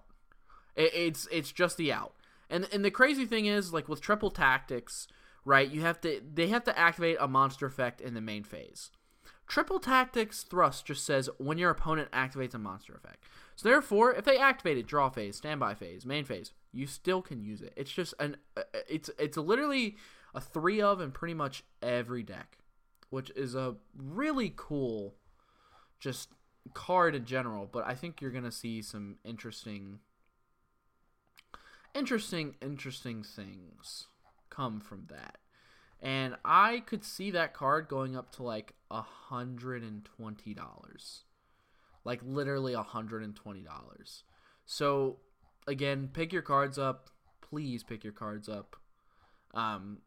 It, 0.77 0.93
it's 0.93 1.27
it's 1.29 1.51
just 1.51 1.75
the 1.75 1.91
out. 1.91 2.13
And 2.49 2.69
and 2.71 2.85
the 2.85 2.89
crazy 2.89 3.25
thing 3.25 3.47
is, 3.47 3.73
like 3.73 3.89
with 3.89 3.99
triple 3.99 4.31
tactics, 4.31 5.09
right? 5.43 5.69
You 5.69 5.81
have 5.81 5.99
to 6.01 6.21
they 6.33 6.47
have 6.47 6.63
to 6.63 6.79
activate 6.79 7.17
a 7.19 7.27
monster 7.27 7.65
effect 7.65 7.99
in 7.99 8.13
the 8.13 8.21
main 8.21 8.45
phase. 8.45 8.91
Triple 9.45 9.79
Tactics 9.79 10.43
Thrust 10.43 10.85
just 10.85 11.05
says 11.05 11.29
when 11.37 11.57
your 11.57 11.71
opponent 11.71 12.09
activates 12.11 12.53
a 12.53 12.57
monster 12.57 12.93
effect. 12.93 13.25
So 13.57 13.67
therefore, 13.67 14.13
if 14.13 14.23
they 14.23 14.37
activate 14.37 14.77
it, 14.77 14.87
draw 14.87 15.09
phase, 15.09 15.35
standby 15.35 15.75
phase, 15.75 16.05
main 16.05 16.23
phase, 16.23 16.53
you 16.71 16.87
still 16.87 17.21
can 17.21 17.41
use 17.41 17.61
it. 17.61 17.73
It's 17.75 17.91
just 17.91 18.13
an 18.21 18.37
uh, 18.55 18.63
it's 18.87 19.09
it's 19.19 19.35
literally 19.35 19.97
a 20.33 20.39
three 20.39 20.81
of 20.81 21.01
in 21.01 21.11
pretty 21.11 21.33
much 21.33 21.65
every 21.81 22.23
deck, 22.23 22.57
which 23.09 23.31
is 23.35 23.55
a 23.55 23.75
really 23.95 24.53
cool 24.55 25.15
just 25.99 26.29
card 26.73 27.15
in 27.15 27.25
general. 27.25 27.67
But 27.71 27.85
I 27.87 27.93
think 27.93 28.21
you're 28.21 28.31
gonna 28.31 28.51
see 28.51 28.81
some 28.81 29.17
interesting, 29.23 29.99
interesting, 31.93 32.55
interesting 32.61 33.23
things 33.23 34.07
come 34.49 34.79
from 34.79 35.07
that 35.09 35.37
and 36.01 36.35
I 36.45 36.83
could 36.85 37.03
see 37.03 37.31
that 37.31 37.53
card 37.53 37.87
going 37.87 38.15
up 38.15 38.31
to 38.35 38.43
like 38.43 38.73
a 38.91 39.01
hundred 39.01 39.83
and 39.83 40.05
twenty 40.05 40.53
dollars, 40.53 41.23
like 42.03 42.21
literally 42.23 42.73
a 42.73 42.83
hundred 42.83 43.23
and 43.23 43.35
twenty 43.35 43.61
dollars. 43.61 44.23
So 44.65 45.17
again, 45.65 46.09
pick 46.11 46.31
your 46.31 46.43
cards 46.43 46.77
up. 46.77 47.09
Please 47.41 47.83
pick 47.83 48.03
your 48.03 48.13
cards 48.13 48.47
up. 48.47 48.75
Um, 49.53 49.99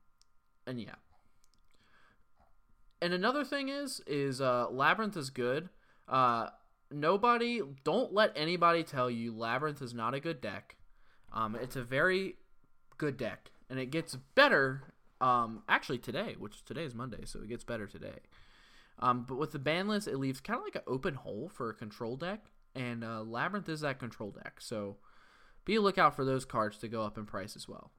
and 0.66 0.80
yeah. 0.80 0.97
And 3.02 3.12
another 3.14 3.45
thing 3.45 3.69
is, 3.69 4.00
is 4.07 4.40
uh, 4.40 4.66
Labrynth 4.71 5.16
is 5.16 5.30
good. 5.30 5.71
Uh, 6.09 6.49
nobody, 6.90 7.62
don't 7.85 8.12
let 8.12 8.33
anybody 8.37 8.83
tell 8.83 9.11
you 9.11 9.33
Labrynth 9.33 9.80
is 9.80 9.95
not 9.95 10.14
a 10.14 10.21
good 10.21 10.40
deck. 10.40 10.76
Um, 11.33 11.54
it's 11.54 11.76
a 11.76 11.83
very 11.83 12.37
good 12.99 13.16
deck, 13.16 13.50
and 13.69 13.78
it 13.78 13.87
gets 13.87 14.16
better 14.35 14.92
um, 15.21 15.62
actually 15.69 15.99
today, 15.99 16.35
which 16.38 16.64
today 16.64 16.85
is 16.85 16.95
Monday, 16.95 17.25
so 17.25 17.40
it 17.40 17.49
gets 17.49 17.64
better 17.64 17.87
today. 17.87 18.19
Um, 18.99 19.25
but 19.26 19.38
with 19.38 19.52
the 19.52 19.59
ban 19.59 19.88
list, 19.88 20.09
it 20.09 20.19
leaves 20.19 20.40
kind 20.40 20.59
of 20.59 20.64
like 20.64 20.75
an 20.75 20.83
open 20.87 21.14
hole 21.14 21.50
for 21.52 21.71
a 21.71 21.75
control 21.75 22.16
deck, 22.16 22.50
and 22.75 23.02
uh, 23.04 23.23
Labrynth 23.25 23.69
is 23.69 23.80
that 23.80 23.99
control 23.99 24.30
deck. 24.30 24.54
So 24.59 24.97
be 25.64 25.76
a 25.76 25.80
lookout 25.80 26.16
for 26.16 26.25
those 26.25 26.45
cards 26.45 26.78
to 26.78 26.88
go 26.88 27.02
up 27.02 27.16
in 27.16 27.26
price 27.26 27.57
as 27.57 27.69
well. 27.69 27.92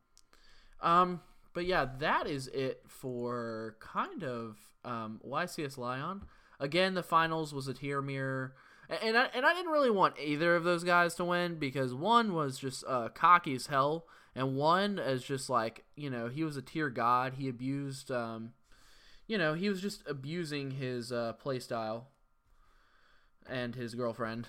Um, 0.81 1.22
but 1.53 1.65
yeah, 1.65 1.88
that 2.00 2.27
is 2.27 2.48
it 2.48 2.84
for 2.88 3.75
kind 3.79 4.24
of 4.24 4.58
um, 4.84 5.20
YCS 5.27 5.77
Lion. 5.77 6.24
Again, 6.60 6.93
the 6.93 7.03
finals 7.03 7.53
was 7.53 7.67
a 7.67 7.74
tear 7.74 8.01
mirror. 8.01 8.53
And 8.89 9.17
I, 9.17 9.27
and 9.34 9.46
I 9.46 9.53
didn't 9.53 9.72
really 9.72 9.89
want 9.89 10.15
either 10.20 10.55
of 10.55 10.65
those 10.65 10.84
guys 10.84 11.15
to 11.15 11.24
win 11.24 11.55
because 11.55 11.93
one 11.93 12.34
was 12.34 12.60
just 12.60 12.84
uh, 12.86 13.08
cocky 13.10 13.55
as 13.55 13.67
hell 13.67 14.05
and 14.36 14.55
one 14.55 15.00
is 15.00 15.24
just 15.24 15.50
like 15.50 15.84
you 15.96 16.10
know 16.10 16.27
he 16.27 16.43
was 16.43 16.58
a 16.58 16.62
tear 16.62 16.89
god. 16.89 17.36
He 17.38 17.50
abused, 17.50 18.12
um, 18.12 18.53
you 19.27 19.38
know, 19.38 19.53
he 19.53 19.70
was 19.70 19.81
just 19.81 20.03
abusing 20.08 20.72
his 20.72 21.12
uh, 21.12 21.34
and 23.50 23.75
his 23.75 23.96
girlfriend. 23.96 24.48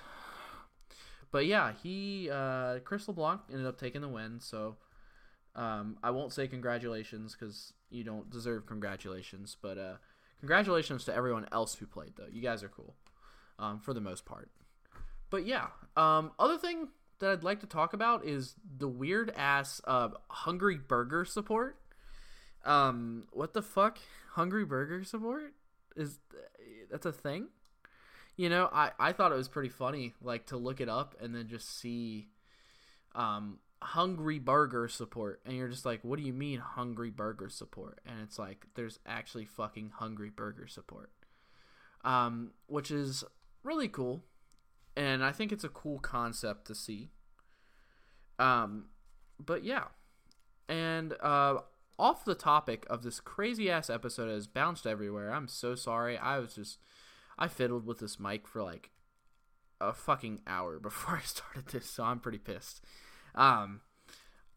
But 1.30 1.46
yeah, 1.46 1.72
he 1.82 2.28
uh, 2.30 2.80
Chris 2.80 3.08
LeBlanc 3.08 3.40
ended 3.50 3.66
up 3.66 3.78
taking 3.78 4.02
the 4.02 4.08
win. 4.08 4.38
So 4.40 4.76
um, 5.54 5.98
I 6.02 6.10
won't 6.10 6.32
say 6.32 6.48
congratulations 6.48 7.36
because 7.38 7.72
you 7.90 8.04
don't 8.04 8.30
deserve 8.30 8.66
congratulations. 8.66 9.56
But 9.60 9.78
uh, 9.78 9.94
congratulations 10.40 11.04
to 11.04 11.14
everyone 11.14 11.46
else 11.52 11.74
who 11.74 11.86
played 11.86 12.12
though. 12.16 12.28
You 12.30 12.42
guys 12.42 12.62
are 12.62 12.68
cool 12.68 12.94
um, 13.58 13.80
for 13.80 13.94
the 13.94 14.00
most 14.00 14.24
part. 14.24 14.50
But 15.30 15.46
yeah, 15.46 15.68
um, 15.96 16.32
other 16.38 16.58
thing 16.58 16.88
that 17.20 17.30
I'd 17.30 17.44
like 17.44 17.60
to 17.60 17.66
talk 17.66 17.94
about 17.94 18.24
is 18.26 18.54
the 18.78 18.88
weird 18.88 19.32
ass 19.36 19.80
uh, 19.86 20.10
Hungry 20.28 20.76
Burger 20.76 21.24
support. 21.24 21.78
Um, 22.64 23.24
what 23.32 23.54
the 23.54 23.62
fuck? 23.62 23.98
Hungry 24.32 24.64
Burger 24.64 25.04
support 25.04 25.54
is 25.96 26.18
that's 26.90 27.06
a 27.06 27.12
thing. 27.12 27.48
You 28.36 28.48
know, 28.48 28.68
I 28.72 28.90
I 28.98 29.12
thought 29.12 29.32
it 29.32 29.36
was 29.36 29.48
pretty 29.48 29.68
funny, 29.68 30.14
like 30.22 30.46
to 30.46 30.56
look 30.56 30.80
it 30.80 30.88
up 30.88 31.14
and 31.20 31.34
then 31.34 31.48
just 31.48 31.78
see, 31.78 32.28
um, 33.14 33.58
Hungry 33.82 34.38
Burger 34.38 34.88
support, 34.88 35.40
and 35.44 35.56
you're 35.56 35.68
just 35.68 35.84
like, 35.84 36.00
what 36.02 36.18
do 36.18 36.24
you 36.24 36.32
mean 36.32 36.60
Hungry 36.60 37.10
Burger 37.10 37.48
support? 37.48 38.00
And 38.06 38.20
it's 38.22 38.38
like 38.38 38.66
there's 38.74 38.98
actually 39.06 39.44
fucking 39.44 39.92
Hungry 39.96 40.30
Burger 40.30 40.66
support, 40.66 41.10
um, 42.04 42.52
which 42.66 42.90
is 42.90 43.24
really 43.64 43.88
cool 43.88 44.24
and 44.96 45.24
I 45.24 45.32
think 45.32 45.52
it's 45.52 45.64
a 45.64 45.68
cool 45.68 45.98
concept 45.98 46.66
to 46.66 46.74
see. 46.74 47.10
Um, 48.38 48.86
but 49.38 49.64
yeah, 49.64 49.84
and 50.68 51.14
uh, 51.20 51.58
off 51.98 52.24
the 52.24 52.34
topic 52.34 52.86
of 52.90 53.02
this 53.02 53.20
crazy 53.20 53.70
ass 53.70 53.88
episode 53.88 54.28
has 54.28 54.46
bounced 54.46 54.86
everywhere. 54.86 55.32
I'm 55.32 55.48
so 55.48 55.74
sorry. 55.74 56.18
I 56.18 56.38
was 56.38 56.54
just 56.54 56.78
I 57.38 57.48
fiddled 57.48 57.86
with 57.86 57.98
this 57.98 58.20
mic 58.20 58.46
for 58.46 58.62
like 58.62 58.90
a 59.80 59.92
fucking 59.92 60.42
hour 60.46 60.78
before 60.80 61.16
I 61.16 61.22
started 61.22 61.66
this, 61.68 61.88
so 61.88 62.04
I'm 62.04 62.20
pretty 62.20 62.38
pissed. 62.38 62.84
Um, 63.34 63.80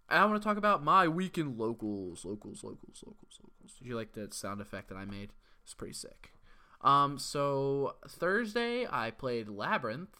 I 0.10 0.24
want 0.26 0.42
to 0.42 0.48
talk 0.48 0.58
about 0.58 0.84
my 0.84 1.08
weekend 1.08 1.58
locals, 1.58 2.26
locals, 2.26 2.64
locals, 2.64 3.04
locals, 3.06 3.40
locals. 3.42 3.74
Did 3.80 3.88
you 3.88 3.96
like 3.96 4.14
that 4.14 4.34
sound 4.34 4.62
effect 4.62 4.90
that 4.90 4.96
I 4.96 5.06
made? 5.06 5.32
It's 5.64 5.74
pretty 5.74 5.94
sick. 5.94 6.34
Um, 6.82 7.18
so 7.18 7.96
Thursday 8.08 8.86
I 8.90 9.12
played 9.12 9.48
Labrynth 9.48 10.14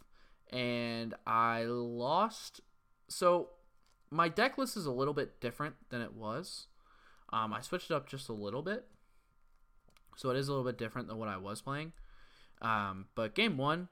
and 0.52 1.14
I 1.28 1.64
lost. 1.66 2.62
So 3.08 3.50
my 4.10 4.30
deck 4.30 4.58
list 4.58 4.76
is 4.76 4.86
a 4.86 4.92
little 4.92 5.14
bit 5.14 5.40
different 5.40 5.76
than 5.90 6.02
it 6.02 6.14
was. 6.14 6.68
Um, 7.32 7.54
I 7.54 7.62
switched 7.62 7.92
it 7.92 7.94
up 7.94 8.08
just 8.08 8.30
a 8.30 8.34
little 8.34 8.62
bit, 8.62 8.86
so 10.16 10.30
it 10.30 10.38
is 10.38 10.48
a 10.48 10.52
little 10.52 10.66
bit 10.66 10.78
different 10.78 11.08
than 11.08 11.18
what 11.18 11.28
I 11.28 11.38
was 11.38 11.62
playing. 11.62 11.92
Um, 12.62 13.08
but 13.16 13.36
game 13.36 13.58
one, 13.58 13.90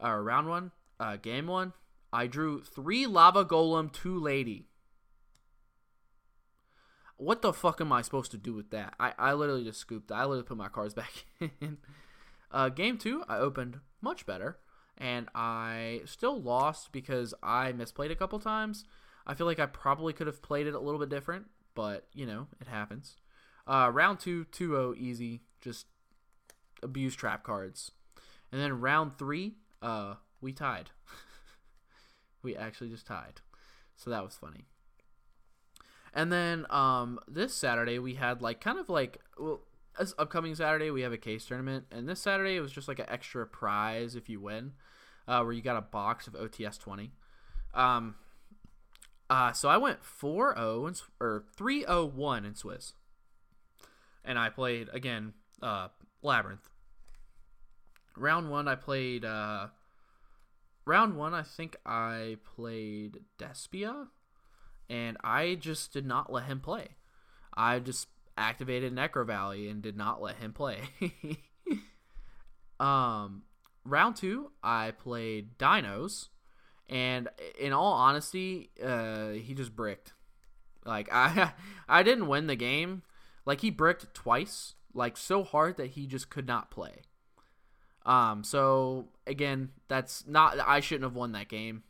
or 0.00 0.22
round 0.22 0.48
one, 0.48 0.72
uh, 0.98 1.16
game 1.16 1.46
one, 1.46 1.72
I 2.12 2.26
drew 2.26 2.62
three 2.62 3.06
lava 3.06 3.44
golem, 3.44 3.92
two 3.92 4.18
lady. 4.18 4.66
what 7.20 7.42
the 7.42 7.52
fuck 7.52 7.80
am 7.80 7.92
I 7.92 8.00
supposed 8.00 8.30
to 8.30 8.38
do 8.38 8.54
with 8.54 8.70
that? 8.70 8.94
I, 8.98 9.12
I 9.18 9.32
literally 9.34 9.64
just 9.64 9.78
scooped. 9.78 10.10
I 10.10 10.22
literally 10.22 10.42
put 10.42 10.56
my 10.56 10.68
cards 10.68 10.94
back 11.02 11.24
in. 11.60 11.76
Uh, 12.50 12.70
game 12.70 12.96
two, 12.98 13.22
I 13.28 13.36
opened 13.36 13.78
much 14.00 14.26
better, 14.26 14.58
and 14.96 15.28
I 15.34 16.00
still 16.06 16.40
lost 16.40 16.92
because 16.92 17.34
I 17.42 17.72
misplayed 17.72 18.10
a 18.10 18.16
couple 18.16 18.38
times. 18.38 18.84
I 19.26 19.34
feel 19.34 19.46
like 19.46 19.60
I 19.60 19.66
probably 19.66 20.12
could 20.12 20.26
have 20.26 20.42
played 20.42 20.66
it 20.66 20.74
a 20.74 20.80
little 20.80 20.98
bit 20.98 21.10
different, 21.10 21.46
but 21.74 22.06
you 22.14 22.26
know, 22.26 22.48
it 22.60 22.66
happens. 22.66 23.16
Uh, 23.66 23.90
round 23.92 24.18
two, 24.18 24.44
2 24.46 24.68
0, 24.70 24.94
easy. 24.96 25.42
Just 25.60 25.86
abuse 26.82 27.14
trap 27.14 27.44
cards. 27.44 27.92
And 28.50 28.60
then 28.60 28.80
round 28.80 29.16
three, 29.18 29.56
uh, 29.82 30.14
we 30.40 30.52
tied. 30.52 30.90
we 32.42 32.56
actually 32.56 32.90
just 32.90 33.06
tied. 33.06 33.40
So 33.96 34.10
that 34.10 34.24
was 34.24 34.34
funny. 34.34 34.64
And 36.12 36.32
then 36.32 36.66
um, 36.70 37.20
this 37.28 37.54
Saturday 37.54 37.98
we 37.98 38.14
had 38.14 38.42
like 38.42 38.60
kind 38.60 38.78
of 38.78 38.88
like 38.88 39.20
well 39.38 39.60
this 39.98 40.14
upcoming 40.18 40.54
Saturday 40.54 40.90
we 40.90 41.02
have 41.02 41.12
a 41.12 41.18
case 41.18 41.44
tournament, 41.44 41.84
and 41.90 42.08
this 42.08 42.20
Saturday 42.20 42.56
it 42.56 42.60
was 42.60 42.72
just 42.72 42.88
like 42.88 42.98
an 42.98 43.06
extra 43.08 43.46
prize 43.46 44.16
if 44.16 44.28
you 44.28 44.40
win, 44.40 44.72
uh, 45.28 45.42
where 45.42 45.52
you 45.52 45.62
got 45.62 45.76
a 45.76 45.82
box 45.82 46.26
of 46.26 46.34
OTS 46.34 46.78
twenty. 46.78 47.12
Um, 47.74 48.16
uh, 49.28 49.52
so 49.52 49.68
I 49.68 49.76
went 49.76 50.00
4-0 50.02 51.02
or 51.20 51.44
3-0-1 51.56 52.44
in 52.44 52.56
Swiss, 52.56 52.94
and 54.24 54.36
I 54.36 54.48
played 54.48 54.88
again 54.92 55.34
uh, 55.62 55.88
Labrynth. 56.24 56.66
Round 58.16 58.50
one 58.50 58.66
I 58.66 58.74
played. 58.74 59.24
Uh, 59.24 59.68
round 60.84 61.16
one 61.16 61.34
I 61.34 61.42
think 61.42 61.76
I 61.84 62.36
played 62.56 63.20
Despia, 63.38 64.08
and 64.88 65.16
I 65.22 65.54
just 65.54 65.92
did 65.92 66.06
not 66.06 66.32
let 66.32 66.44
him 66.44 66.60
play. 66.60 66.88
I 67.54 67.78
just 67.78 68.08
activated 68.36 68.94
Necro 68.94 69.26
Valley 69.26 69.68
and 69.68 69.82
did 69.82 69.96
not 69.96 70.22
let 70.22 70.36
him 70.36 70.52
play. 70.52 70.80
um, 72.80 73.42
round 73.84 74.16
two, 74.16 74.50
I 74.62 74.92
played 74.92 75.58
Dinos, 75.58 76.28
and 76.88 77.28
in 77.58 77.72
all 77.72 77.92
honesty, 77.92 78.70
uh, 78.82 79.30
he 79.30 79.54
just 79.54 79.76
bricked. 79.76 80.12
Like 80.84 81.08
I, 81.12 81.52
I 81.88 82.02
didn't 82.02 82.28
win 82.28 82.46
the 82.46 82.56
game. 82.56 83.02
Like 83.46 83.60
he 83.60 83.70
bricked 83.70 84.12
twice, 84.14 84.74
like 84.94 85.16
so 85.16 85.44
hard 85.44 85.76
that 85.76 85.90
he 85.90 86.06
just 86.06 86.30
could 86.30 86.46
not 86.46 86.70
play. 86.70 87.02
Um, 88.06 88.44
so 88.44 89.08
again, 89.26 89.70
that's 89.88 90.26
not. 90.26 90.58
I 90.58 90.80
shouldn't 90.80 91.04
have 91.04 91.14
won 91.14 91.32
that 91.32 91.48
game. 91.48 91.82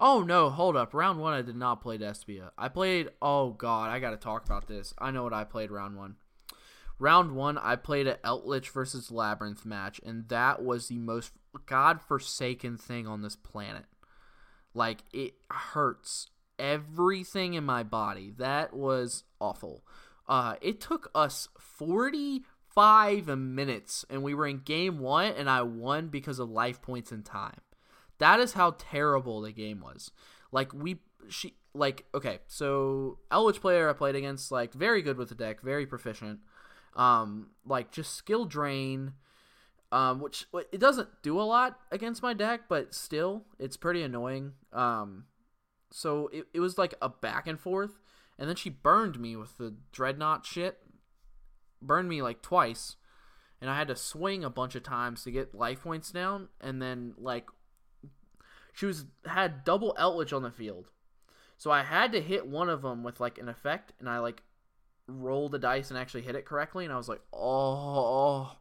Oh 0.00 0.22
no, 0.22 0.50
hold 0.50 0.76
up. 0.76 0.92
Round 0.92 1.20
one, 1.20 1.34
I 1.34 1.42
did 1.42 1.56
not 1.56 1.80
play 1.80 1.98
Despia. 1.98 2.50
I 2.58 2.68
played. 2.68 3.10
Oh 3.22 3.50
god, 3.50 3.90
I 3.90 4.00
gotta 4.00 4.16
talk 4.16 4.44
about 4.44 4.66
this. 4.66 4.92
I 4.98 5.10
know 5.10 5.22
what 5.22 5.32
I 5.32 5.44
played 5.44 5.70
round 5.70 5.96
one. 5.96 6.16
Round 6.98 7.34
one, 7.34 7.58
I 7.58 7.76
played 7.76 8.06
an 8.06 8.16
Eldritch 8.22 8.70
versus 8.70 9.10
Labrynth 9.10 9.64
match, 9.64 10.00
and 10.04 10.28
that 10.28 10.62
was 10.62 10.88
the 10.88 10.98
most 10.98 11.32
god-forsaken 11.66 12.76
thing 12.76 13.06
on 13.06 13.22
this 13.22 13.36
planet. 13.36 13.84
Like 14.74 15.04
it 15.12 15.34
hurts 15.50 16.28
everything 16.58 17.54
in 17.54 17.64
my 17.64 17.82
body. 17.82 18.32
That 18.36 18.74
was 18.74 19.24
awful. 19.40 19.84
Uh, 20.28 20.54
it 20.60 20.80
took 20.80 21.10
us 21.14 21.48
forty-five 22.74 23.38
minutes, 23.38 24.04
and 24.10 24.22
we 24.22 24.34
were 24.34 24.46
in 24.46 24.58
game 24.58 24.98
one, 24.98 25.32
and 25.32 25.48
I 25.48 25.62
won 25.62 26.08
because 26.08 26.38
of 26.38 26.50
life 26.50 26.82
points 26.82 27.12
and 27.12 27.24
time. 27.24 27.60
That 28.18 28.40
is 28.40 28.52
how 28.52 28.76
terrible 28.78 29.40
the 29.40 29.52
game 29.52 29.80
was. 29.80 30.10
Like 30.52 30.72
we 30.72 31.00
she 31.28 31.54
like 31.74 32.04
okay, 32.14 32.40
so 32.46 33.18
Eldritch 33.30 33.60
player 33.60 33.88
I 33.88 33.92
played 33.92 34.14
against 34.14 34.52
like 34.52 34.72
very 34.72 35.02
good 35.02 35.16
with 35.16 35.28
the 35.30 35.34
deck, 35.34 35.60
very 35.60 35.86
proficient. 35.86 36.40
Um 36.96 37.48
like 37.66 37.90
just 37.90 38.14
skill 38.14 38.44
drain 38.44 39.14
um 39.90 40.20
which 40.20 40.46
it 40.72 40.78
doesn't 40.78 41.08
do 41.22 41.40
a 41.40 41.42
lot 41.42 41.78
against 41.90 42.22
my 42.22 42.34
deck, 42.34 42.62
but 42.68 42.94
still 42.94 43.44
it's 43.58 43.76
pretty 43.76 44.02
annoying. 44.02 44.52
Um 44.72 45.24
so 45.90 46.28
it, 46.32 46.46
it 46.54 46.60
was 46.60 46.78
like 46.78 46.94
a 47.02 47.08
back 47.08 47.48
and 47.48 47.58
forth 47.58 47.98
and 48.38 48.48
then 48.48 48.56
she 48.56 48.70
burned 48.70 49.18
me 49.18 49.34
with 49.34 49.58
the 49.58 49.74
dreadnought 49.92 50.46
shit. 50.46 50.78
Burned 51.86 52.08
me 52.08 52.22
like 52.22 52.42
twice 52.42 52.96
and 53.60 53.70
I 53.70 53.76
had 53.76 53.88
to 53.88 53.96
swing 53.96 54.44
a 54.44 54.50
bunch 54.50 54.74
of 54.74 54.82
times 54.82 55.22
to 55.24 55.30
get 55.30 55.54
life 55.54 55.82
points 55.82 56.10
down 56.10 56.48
and 56.60 56.80
then 56.82 57.14
like 57.18 57.46
she 58.74 58.86
was 58.86 59.06
had 59.24 59.64
double 59.64 59.94
Eldritch 59.96 60.32
on 60.32 60.42
the 60.42 60.50
field. 60.50 60.90
So 61.56 61.70
I 61.70 61.82
had 61.82 62.12
to 62.12 62.20
hit 62.20 62.46
one 62.46 62.68
of 62.68 62.82
them 62.82 63.02
with 63.02 63.20
like 63.20 63.38
an 63.38 63.48
effect, 63.48 63.92
and 63.98 64.08
I 64.08 64.18
like 64.18 64.42
rolled 65.06 65.52
the 65.52 65.58
dice 65.58 65.90
and 65.90 65.98
actually 65.98 66.22
hit 66.22 66.34
it 66.34 66.44
correctly, 66.44 66.84
and 66.84 66.92
I 66.92 66.96
was 66.96 67.08
like, 67.08 67.22
oh. 67.32 68.56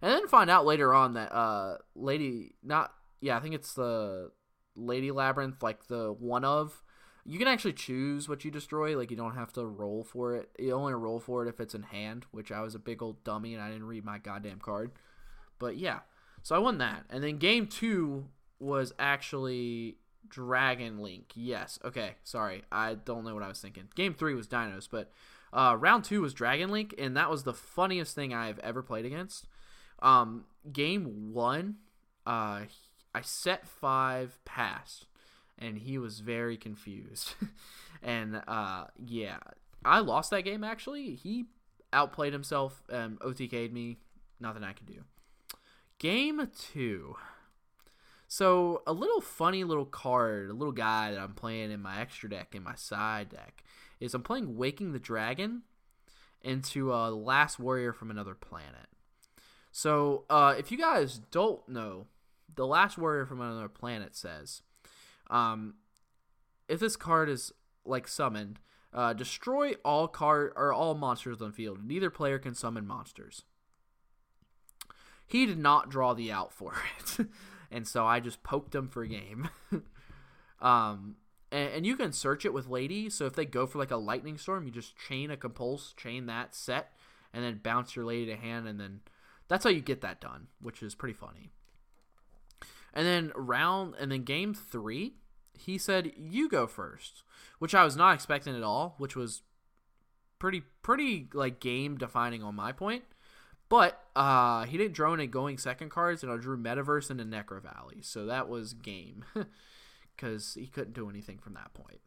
And 0.00 0.12
then 0.12 0.28
find 0.28 0.48
out 0.48 0.64
later 0.64 0.94
on 0.94 1.14
that 1.14 1.34
uh, 1.34 1.78
lady, 1.96 2.54
not 2.62 2.92
yeah, 3.20 3.36
I 3.36 3.40
think 3.40 3.56
it's 3.56 3.74
the 3.74 4.30
lady 4.76 5.10
Labrynth, 5.10 5.62
like 5.62 5.88
the 5.88 6.12
one 6.12 6.44
of. 6.44 6.82
You 7.28 7.38
can 7.38 7.48
actually 7.48 7.74
choose 7.74 8.28
what 8.28 8.44
you 8.44 8.50
destroy. 8.50 8.96
Like 8.96 9.10
you 9.10 9.16
don't 9.16 9.34
have 9.34 9.52
to 9.52 9.66
roll 9.66 10.02
for 10.02 10.34
it. 10.34 10.48
You 10.58 10.72
only 10.72 10.94
roll 10.94 11.20
for 11.20 11.44
it 11.44 11.48
if 11.48 11.60
it's 11.60 11.74
in 11.74 11.82
hand, 11.82 12.24
which 12.30 12.50
I 12.50 12.62
was 12.62 12.74
a 12.74 12.78
big 12.78 13.02
old 13.02 13.22
dummy 13.22 13.52
and 13.54 13.62
I 13.62 13.68
didn't 13.68 13.86
read 13.86 14.04
my 14.04 14.18
goddamn 14.18 14.60
card. 14.60 14.92
But 15.58 15.76
yeah, 15.76 16.00
so 16.42 16.56
I 16.56 16.58
won 16.58 16.78
that, 16.78 17.04
and 17.10 17.22
then 17.22 17.36
game 17.38 17.66
two 17.66 18.26
was 18.60 18.92
actually 18.98 19.98
Dragon 20.28 20.98
Link. 20.98 21.32
Yes. 21.34 21.78
Okay. 21.84 22.14
Sorry. 22.24 22.62
I 22.70 22.94
don't 22.94 23.24
know 23.24 23.34
what 23.34 23.42
I 23.42 23.48
was 23.48 23.60
thinking. 23.60 23.88
Game 23.94 24.14
three 24.14 24.34
was 24.34 24.46
Dinos, 24.46 24.88
but 24.90 25.12
uh, 25.52 25.76
round 25.78 26.04
two 26.04 26.20
was 26.20 26.34
Dragon 26.34 26.70
Link, 26.70 26.94
and 26.98 27.16
that 27.16 27.30
was 27.30 27.44
the 27.44 27.54
funniest 27.54 28.14
thing 28.14 28.34
I've 28.34 28.58
ever 28.60 28.82
played 28.82 29.04
against. 29.04 29.46
Um, 30.00 30.44
game 30.72 31.32
one, 31.32 31.76
uh, 32.26 32.62
I 33.14 33.20
set 33.22 33.66
five 33.66 34.38
past, 34.44 35.06
and 35.58 35.78
he 35.78 35.98
was 35.98 36.20
very 36.20 36.56
confused. 36.56 37.34
and 38.02 38.42
uh, 38.46 38.84
yeah, 39.04 39.38
I 39.84 40.00
lost 40.00 40.30
that 40.30 40.42
game 40.42 40.64
actually. 40.64 41.14
He 41.14 41.46
outplayed 41.92 42.32
himself, 42.32 42.82
um, 42.90 43.18
OTK'd 43.20 43.72
me. 43.72 43.98
Nothing 44.40 44.64
I 44.64 44.72
could 44.72 44.86
do. 44.86 45.04
Game 45.98 46.48
two. 46.56 47.16
So 48.28 48.82
a 48.86 48.92
little 48.92 49.22
funny 49.22 49.64
little 49.64 49.86
card, 49.86 50.50
a 50.50 50.52
little 50.52 50.72
guy 50.72 51.12
that 51.12 51.20
I'm 51.20 51.32
playing 51.32 51.72
in 51.72 51.80
my 51.80 52.00
extra 52.00 52.28
deck, 52.28 52.54
in 52.54 52.62
my 52.62 52.74
side 52.74 53.30
deck, 53.30 53.64
is 54.00 54.14
I'm 54.14 54.22
playing 54.22 54.56
Waking 54.56 54.92
the 54.92 54.98
Dragon 54.98 55.62
into 56.42 56.92
a 56.92 57.08
uh, 57.08 57.10
Last 57.10 57.58
Warrior 57.58 57.92
from 57.92 58.10
Another 58.10 58.34
Planet. 58.34 58.86
So 59.72 60.24
uh, 60.30 60.54
if 60.58 60.70
you 60.70 60.78
guys 60.78 61.20
don't 61.30 61.66
know, 61.68 62.06
the 62.54 62.66
Last 62.66 62.98
Warrior 62.98 63.26
from 63.26 63.40
Another 63.40 63.68
Planet 63.68 64.14
says, 64.14 64.62
um, 65.30 65.74
if 66.68 66.80
this 66.80 66.96
card 66.96 67.28
is 67.28 67.52
like 67.84 68.08
summoned, 68.08 68.60
uh, 68.92 69.12
destroy 69.12 69.72
all 69.84 70.08
card 70.08 70.52
or 70.56 70.72
all 70.72 70.94
monsters 70.94 71.42
on 71.42 71.52
field. 71.52 71.84
Neither 71.84 72.10
player 72.10 72.38
can 72.38 72.54
summon 72.54 72.86
monsters. 72.86 73.44
He 75.26 75.44
did 75.44 75.58
not 75.58 75.90
draw 75.90 76.14
the 76.14 76.32
out 76.32 76.52
for 76.52 76.74
it 77.18 77.26
and 77.70 77.86
so 77.86 78.06
I 78.06 78.20
just 78.20 78.42
poked 78.42 78.74
him 78.74 78.88
for 78.88 79.04
game. 79.06 79.48
um, 80.60 81.16
and, 81.52 81.72
and, 81.74 81.86
you 81.86 81.96
can 81.96 82.12
search 82.12 82.44
it 82.44 82.52
with 82.52 82.68
Lady. 82.68 83.10
So 83.10 83.26
if 83.26 83.34
they 83.34 83.44
go 83.44 83.66
for 83.66 83.78
like 83.78 83.90
a 83.90 83.96
lightning 83.96 84.38
storm, 84.38 84.66
you 84.66 84.72
just 84.72 84.96
chain 84.96 85.30
a 85.30 85.36
compulse, 85.36 85.94
chain 85.96 86.26
that 86.26 86.54
set, 86.54 86.92
and 87.32 87.44
then 87.44 87.60
bounce 87.62 87.96
your 87.96 88.04
Lady 88.04 88.26
to 88.26 88.36
hand, 88.36 88.66
and 88.66 88.80
then 88.80 89.00
that's 89.48 89.64
how 89.64 89.70
you 89.70 89.80
get 89.80 90.00
that 90.00 90.20
done, 90.20 90.48
which 90.60 90.82
is 90.82 90.94
pretty 90.94 91.14
funny. 91.14 91.50
And 92.98 93.06
then 93.06 93.30
round, 93.36 93.94
and 94.00 94.10
then 94.10 94.24
game 94.24 94.54
three, 94.54 95.14
he 95.54 95.78
said 95.78 96.10
you 96.16 96.48
go 96.48 96.66
first, 96.66 97.22
which 97.60 97.72
I 97.72 97.84
was 97.84 97.94
not 97.94 98.12
expecting 98.12 98.56
at 98.56 98.64
all, 98.64 98.96
which 98.98 99.14
was 99.14 99.42
pretty 100.40 100.62
pretty 100.82 101.28
like 101.32 101.60
game 101.60 101.96
defining 101.96 102.42
on 102.42 102.56
my 102.56 102.72
point. 102.72 103.04
But 103.68 104.02
uh, 104.16 104.64
he 104.64 104.76
didn't 104.76 104.94
draw 104.94 105.14
any 105.14 105.28
going 105.28 105.58
second 105.58 105.90
cards, 105.90 106.24
and 106.24 106.32
I 106.32 106.38
drew 106.38 106.58
Metaverse 106.58 107.08
a 107.10 107.14
Necro 107.14 107.62
Valley. 107.62 107.98
So 108.02 108.26
that 108.26 108.48
was 108.48 108.74
game. 108.74 109.24
Because 110.16 110.54
he 110.54 110.66
couldn't 110.66 110.94
do 110.94 111.08
anything 111.08 111.38
from 111.38 111.54
that 111.54 111.72
point. 111.74 112.00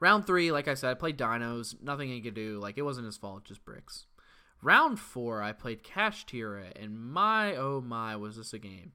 Round 0.00 0.26
three, 0.26 0.50
like 0.50 0.66
I 0.66 0.72
said, 0.72 0.88
I 0.88 0.94
played 0.94 1.18
Dinos. 1.18 1.78
Nothing 1.82 2.08
he 2.08 2.22
could 2.22 2.32
do. 2.32 2.58
Like, 2.58 2.78
it 2.78 2.86
wasn't 2.86 3.04
his 3.04 3.18
fault, 3.18 3.44
just 3.44 3.66
bricks. 3.66 4.06
Round 4.62 4.98
four, 4.98 5.42
I 5.42 5.52
played 5.52 5.84
Kashtira, 5.84 6.72
and 6.74 6.98
my, 6.98 7.54
oh 7.54 7.82
my, 7.82 8.16
was 8.16 8.38
this 8.38 8.54
a 8.54 8.58
game. 8.58 8.92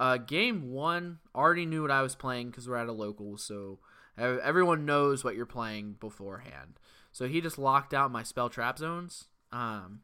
Uh, 0.00 0.16
game 0.16 0.70
one, 0.72 1.18
already 1.34 1.66
knew 1.66 1.82
what 1.82 1.90
I 1.92 2.02
was 2.02 2.16
playing 2.16 2.50
because 2.50 2.68
we're 2.68 2.76
at 2.76 2.88
a 2.88 2.92
local, 2.92 3.36
so 3.36 3.78
everyone 4.16 4.86
knows 4.86 5.22
what 5.22 5.36
you're 5.36 5.46
playing 5.46 5.96
beforehand. 6.00 6.80
So 7.12 7.28
he 7.28 7.40
just 7.40 7.58
locked 7.58 7.94
out 7.94 8.10
my 8.10 8.22
spell 8.22 8.48
trap 8.48 8.78
zones. 8.78 9.26
Um, 9.52 10.00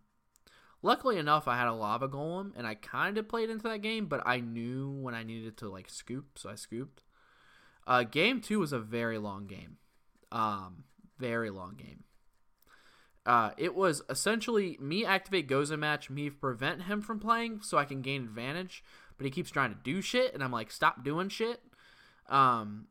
Luckily 0.83 1.19
enough, 1.19 1.49
I 1.49 1.57
had 1.57 1.67
a 1.67 1.73
lava 1.73 2.09
golem, 2.09 2.53
and 2.57 2.65
I 2.65 2.75
kind 2.75 3.19
of 3.19 3.29
played 3.29 3.51
into 3.51 3.65
that 3.65 3.83
game, 3.83 4.07
but 4.07 4.23
I 4.25 4.39
knew 4.39 4.91
when 4.91 5.15
I 5.15 5.25
needed 5.25 5.57
to 5.57 5.69
like 5.69 5.89
scoop, 5.89 6.39
so 6.39 6.49
I 6.49 6.55
scooped. 6.55 7.03
Uh, 7.87 8.05
game 8.05 8.41
two 8.41 8.61
was 8.61 8.73
a 8.73 8.79
very 8.79 9.19
long 9.19 9.47
game, 9.47 9.79
um, 10.31 10.85
very 11.19 11.51
long 11.51 11.75
game. 11.75 12.05
Uh, 13.27 13.51
it 13.57 13.75
was 13.75 14.03
essentially 14.09 14.79
me 14.81 15.05
activate 15.05 15.49
Gozen 15.49 15.81
match, 15.81 16.09
me 16.09 16.31
prevent 16.31 16.85
him 16.85 17.03
from 17.03 17.19
playing 17.19 17.61
so 17.61 17.77
I 17.77 17.85
can 17.85 18.01
gain 18.01 18.23
advantage, 18.23 18.85
but 19.19 19.25
he 19.25 19.33
keeps 19.33 19.51
trying 19.51 19.71
to 19.71 19.79
do 19.83 20.01
shit, 20.01 20.33
and 20.33 20.45
I'm 20.45 20.53
like, 20.53 20.71
stop 20.71 21.03
doing 21.03 21.29
shit. 21.29 21.61
Um, 22.29 22.87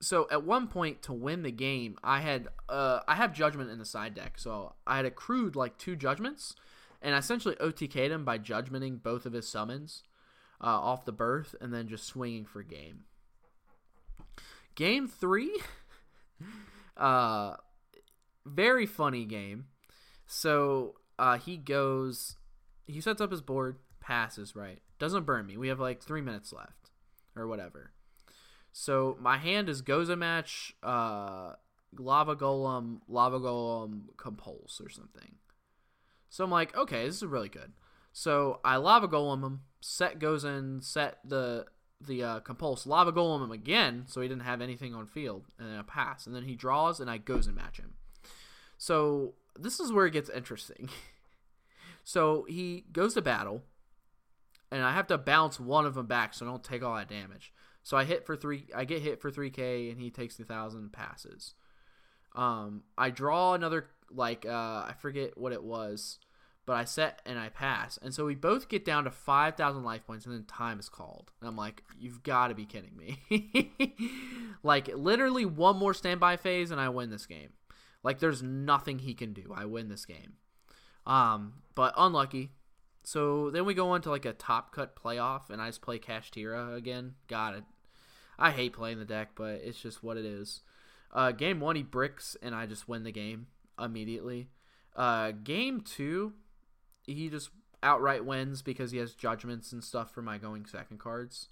so 0.00 0.26
at 0.30 0.42
one 0.42 0.68
point 0.68 1.02
to 1.02 1.12
win 1.12 1.42
the 1.42 1.52
game, 1.52 1.98
I 2.02 2.20
had 2.20 2.48
uh, 2.68 3.00
I 3.06 3.14
have 3.14 3.34
judgment 3.34 3.70
in 3.70 3.78
the 3.78 3.84
side 3.84 4.14
deck, 4.14 4.38
so 4.38 4.74
I 4.86 4.96
had 4.96 5.04
accrued 5.04 5.54
like 5.54 5.76
two 5.76 5.96
judgments, 5.96 6.54
and 7.02 7.14
I 7.14 7.18
essentially 7.18 7.54
OTK'd 7.56 8.10
him 8.10 8.24
by 8.24 8.38
judgmenting 8.38 9.02
both 9.02 9.26
of 9.26 9.34
his 9.34 9.46
summons 9.46 10.02
uh, 10.62 10.66
off 10.66 11.04
the 11.04 11.12
berth, 11.12 11.54
and 11.60 11.74
then 11.74 11.88
just 11.88 12.06
swinging 12.06 12.46
for 12.46 12.62
game. 12.62 13.04
Game 14.74 15.08
three, 15.08 15.60
uh, 16.96 17.56
very 18.46 18.86
funny 18.86 19.26
game. 19.26 19.66
So 20.26 20.96
uh, 21.18 21.38
he 21.38 21.56
goes, 21.56 22.36
he 22.86 23.00
sets 23.00 23.20
up 23.20 23.30
his 23.30 23.42
board, 23.42 23.76
passes 24.00 24.56
right, 24.56 24.80
doesn't 24.98 25.26
burn 25.26 25.46
me. 25.46 25.56
We 25.56 25.68
have 25.68 25.80
like 25.80 26.02
three 26.02 26.20
minutes 26.20 26.52
left, 26.52 26.90
or 27.36 27.46
whatever. 27.46 27.92
So 28.72 29.16
my 29.20 29.38
hand 29.38 29.68
is 29.68 29.82
Gozen 29.82 30.18
match, 30.18 30.74
uh, 30.82 31.52
Lava 31.96 32.34
Golem, 32.34 33.00
Lava 33.08 33.38
Golem, 33.38 34.02
Compulse 34.16 34.80
or 34.84 34.90
something. 34.90 35.36
So 36.28 36.42
I'm 36.42 36.50
like, 36.50 36.76
okay, 36.76 37.06
this 37.06 37.16
is 37.16 37.26
really 37.26 37.48
good. 37.48 37.72
So 38.12 38.60
I 38.64 38.76
Lava 38.76 39.08
Golem 39.08 39.44
him, 39.44 39.60
set 39.80 40.18
Gozen, 40.18 40.82
set 40.82 41.18
the 41.24 41.66
the 42.00 42.22
uh, 42.22 42.40
Compulse, 42.40 42.86
Lava 42.86 43.12
Golem 43.12 43.44
him 43.44 43.52
again, 43.52 44.04
so 44.06 44.20
he 44.20 44.28
didn't 44.28 44.42
have 44.42 44.60
anything 44.60 44.94
on 44.94 45.06
field, 45.06 45.44
and 45.58 45.68
then 45.68 45.78
I 45.78 45.82
pass. 45.82 46.26
And 46.26 46.34
then 46.34 46.42
he 46.44 46.54
draws, 46.54 47.00
and 47.00 47.08
I 47.08 47.18
Gozen 47.18 47.54
match 47.54 47.78
him. 47.78 47.94
So 48.76 49.34
this 49.58 49.80
is 49.80 49.92
where 49.92 50.06
it 50.06 50.12
gets 50.12 50.30
interesting. 50.30 50.88
so 52.04 52.46
he 52.48 52.84
goes 52.92 53.14
to 53.14 53.22
battle, 53.22 53.62
and 54.70 54.82
I 54.82 54.92
have 54.92 55.06
to 55.08 55.18
bounce 55.18 55.60
one 55.60 55.86
of 55.86 55.94
them 55.94 56.06
back 56.06 56.34
so 56.34 56.46
I 56.46 56.48
don't 56.48 56.64
take 56.64 56.82
all 56.82 56.96
that 56.96 57.08
damage. 57.08 57.52
So 57.82 57.96
I 57.96 58.04
hit 58.04 58.24
for 58.24 58.34
three. 58.34 58.66
I 58.74 58.84
get 58.84 59.02
hit 59.02 59.20
for 59.20 59.30
three 59.30 59.50
K, 59.50 59.90
and 59.90 60.00
he 60.00 60.10
takes 60.10 60.36
the 60.36 60.44
thousand 60.44 60.92
passes. 60.92 61.54
Um, 62.34 62.82
I 62.98 63.10
draw 63.10 63.54
another 63.54 63.86
like 64.10 64.46
uh, 64.46 64.50
I 64.88 64.94
forget 64.98 65.36
what 65.36 65.52
it 65.52 65.62
was, 65.62 66.18
but 66.66 66.74
I 66.74 66.84
set 66.84 67.20
and 67.26 67.38
I 67.38 67.50
pass, 67.50 67.98
and 68.02 68.12
so 68.14 68.24
we 68.24 68.34
both 68.34 68.68
get 68.68 68.84
down 68.84 69.04
to 69.04 69.10
five 69.10 69.56
thousand 69.56 69.84
life 69.84 70.06
points, 70.06 70.24
and 70.24 70.34
then 70.34 70.44
time 70.44 70.80
is 70.80 70.88
called, 70.88 71.30
and 71.40 71.48
I'm 71.48 71.56
like, 71.56 71.82
you've 71.98 72.22
got 72.22 72.48
to 72.48 72.54
be 72.54 72.64
kidding 72.64 72.96
me! 72.96 73.92
like 74.62 74.88
literally 74.96 75.44
one 75.44 75.76
more 75.76 75.94
standby 75.94 76.38
phase, 76.38 76.70
and 76.70 76.80
I 76.80 76.88
win 76.88 77.10
this 77.10 77.26
game. 77.26 77.50
Like 78.04 78.20
there's 78.20 78.42
nothing 78.42 79.00
he 79.00 79.14
can 79.14 79.32
do. 79.32 79.52
I 79.56 79.64
win 79.64 79.88
this 79.88 80.04
game. 80.04 80.34
Um, 81.06 81.54
but 81.74 81.94
unlucky. 81.96 82.50
So 83.02 83.50
then 83.50 83.64
we 83.64 83.74
go 83.74 83.94
into 83.94 84.10
like 84.10 84.24
a 84.24 84.32
top 84.32 84.72
cut 84.74 84.94
playoff, 84.94 85.50
and 85.50 85.60
I 85.60 85.66
just 85.68 85.82
play 85.82 85.98
Kashtira 85.98 86.76
again. 86.76 87.14
Got 87.26 87.54
it. 87.54 87.64
I 88.38 88.50
hate 88.50 88.72
playing 88.72 88.98
the 88.98 89.04
deck, 89.04 89.30
but 89.34 89.60
it's 89.64 89.80
just 89.80 90.02
what 90.02 90.16
it 90.16 90.24
is. 90.24 90.60
Uh, 91.12 91.32
game 91.32 91.60
one, 91.60 91.76
he 91.76 91.82
bricks, 91.82 92.36
and 92.42 92.54
I 92.54 92.66
just 92.66 92.88
win 92.88 93.04
the 93.04 93.12
game 93.12 93.46
immediately. 93.78 94.48
Uh, 94.96 95.32
game 95.32 95.80
two, 95.80 96.32
he 97.06 97.28
just 97.28 97.50
outright 97.82 98.24
wins 98.24 98.62
because 98.62 98.90
he 98.90 98.98
has 98.98 99.14
judgments 99.14 99.72
and 99.72 99.84
stuff 99.84 100.12
for 100.12 100.22
my 100.22 100.38
going 100.38 100.66
second 100.66 100.98
cards. 100.98 101.48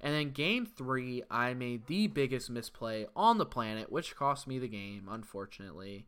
And 0.00 0.14
then 0.14 0.30
game 0.30 0.64
three, 0.64 1.22
I 1.30 1.52
made 1.52 1.86
the 1.86 2.06
biggest 2.06 2.48
misplay 2.48 3.06
on 3.14 3.38
the 3.38 3.46
planet, 3.46 3.92
which 3.92 4.16
cost 4.16 4.46
me 4.46 4.58
the 4.58 4.68
game, 4.68 5.08
unfortunately. 5.10 6.06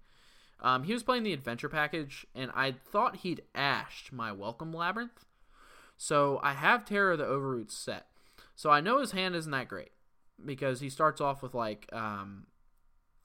Um, 0.61 0.85
he 0.85 0.93
was 0.93 1.03
playing 1.03 1.25
the 1.25 1.33
adventure 1.33 1.69
package, 1.69 2.27
and 2.35 2.51
I 2.55 2.73
thought 2.73 3.17
he'd 3.17 3.43
ashed 3.55 4.13
my 4.13 4.33
welcome 4.33 4.73
Labrynth. 4.73 5.27
So 5.97 6.41
I 6.43 6.53
have 6.53 6.85
Terror 6.85 7.13
of 7.13 7.19
the 7.19 7.27
Overroot 7.27 7.71
set. 7.71 8.07
So 8.55 8.71
I 8.71 8.81
know 8.81 9.01
his 9.01 9.13
hand 9.13 9.35
isn't 9.35 9.51
that 9.51 9.69
great 9.69 9.91
because 10.45 10.81
he 10.81 10.89
starts 10.89 11.21
off 11.21 11.43
with 11.43 11.55
like 11.55 11.89
um, 11.93 12.47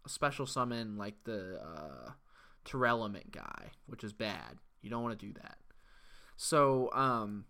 a 0.05 0.09
special 0.09 0.45
summon 0.45 0.97
like 0.97 1.15
the 1.23 1.59
uh, 1.61 2.11
guy, 3.31 3.71
which 3.85 4.03
is 4.03 4.13
bad. 4.13 4.57
You 4.81 4.89
don't 4.89 5.03
want 5.03 5.17
to 5.17 5.25
do 5.25 5.33
that. 5.33 5.57
So 6.35 6.91
um, 6.93 7.45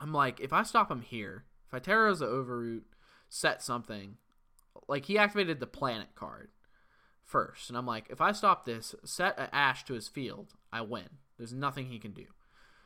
I'm 0.00 0.12
like, 0.12 0.40
if 0.40 0.52
I 0.52 0.62
stop 0.62 0.90
him 0.90 1.00
here, 1.00 1.44
I 1.72 1.78
the 1.78 2.26
Overroot, 2.26 2.84
set 3.28 3.62
something, 3.62 4.16
like 4.88 5.06
he 5.06 5.18
activated 5.18 5.60
the 5.60 5.66
planet 5.66 6.14
card 6.14 6.50
first, 7.24 7.68
and 7.68 7.78
I'm 7.78 7.86
like, 7.86 8.06
if 8.10 8.20
I 8.20 8.32
stop 8.32 8.64
this, 8.64 8.94
set 9.04 9.38
an 9.38 9.48
Ash 9.52 9.84
to 9.84 9.94
his 9.94 10.08
field, 10.08 10.54
I 10.72 10.82
win. 10.82 11.08
There's 11.38 11.52
nothing 11.52 11.86
he 11.86 11.98
can 11.98 12.12
do. 12.12 12.26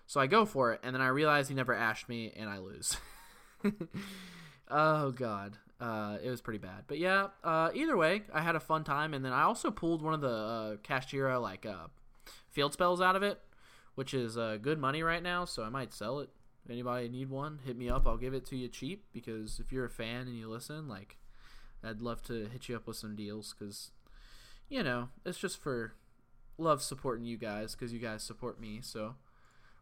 So 0.07 0.21
I 0.21 0.27
go 0.29 0.45
for 0.45 0.73
it, 0.73 0.81
and 0.83 0.95
then 0.95 1.03
I 1.03 1.09
realize 1.09 1.49
he 1.49 1.55
never 1.55 1.75
ashed 1.75 2.09
me, 2.09 2.33
and 2.37 2.49
I 2.49 2.59
lose. 2.59 2.97
oh 4.71 5.11
god, 5.11 5.59
uh, 5.81 6.19
it 6.23 6.31
was 6.31 6.41
pretty 6.41 6.59
bad. 6.59 6.85
But 6.87 6.99
yeah, 6.99 7.29
uh, 7.43 7.71
either 7.75 7.97
way, 7.97 8.23
I 8.33 8.41
had 8.41 8.55
a 8.55 8.61
fun 8.61 8.85
time, 8.85 9.15
and 9.15 9.25
then 9.25 9.33
I 9.33 9.43
also 9.43 9.71
pulled 9.71 10.03
one 10.03 10.15
of 10.15 10.21
the 10.21 10.29
uh, 10.29 10.77
Kashtira 10.77 11.43
like 11.43 11.67
uh, 11.67 11.89
field 12.51 12.73
spells 12.73 13.01
out 13.01 13.17
of 13.17 13.23
it, 13.23 13.41
which 13.97 14.15
is 14.15 14.39
uh, 14.39 14.59
good 14.61 14.79
money 14.79 15.03
right 15.03 15.23
now. 15.23 15.45
So 15.45 15.65
I 15.65 15.69
might 15.71 15.93
sell 15.93 16.21
it. 16.21 16.31
If 16.67 16.73
anybody 16.73 17.09
need 17.09 17.31
one, 17.31 17.61
hit 17.65 17.77
me 17.77 17.89
up. 17.89 18.09
I'll 18.09 18.17
give 18.17 18.35
it 18.35 18.45
to 18.47 18.57
you 18.57 18.67
cheap 18.67 19.05
because 19.13 19.61
if 19.61 19.71
you're 19.71 19.85
a 19.85 19.91
fan 19.91 20.23
and 20.23 20.37
you 20.37 20.49
listen, 20.49 20.89
like, 20.89 21.17
I'd 21.85 22.03
love 22.03 22.25
to 22.25 22.47
hit 22.47 22.69
you 22.69 22.75
up 22.75 22.89
with 22.89 22.97
some 22.97 23.15
deals 23.15 23.55
because, 23.57 23.93
you 24.69 24.83
know, 24.83 25.11
it's 25.25 25.39
just 25.39 25.63
for 25.63 25.95
love 26.59 26.83
supporting 26.83 27.25
you 27.25 27.37
guys 27.37 27.77
because 27.77 27.93
you 27.93 28.01
guys 28.01 28.25
support 28.25 28.61
me. 28.61 28.81
So 28.83 29.15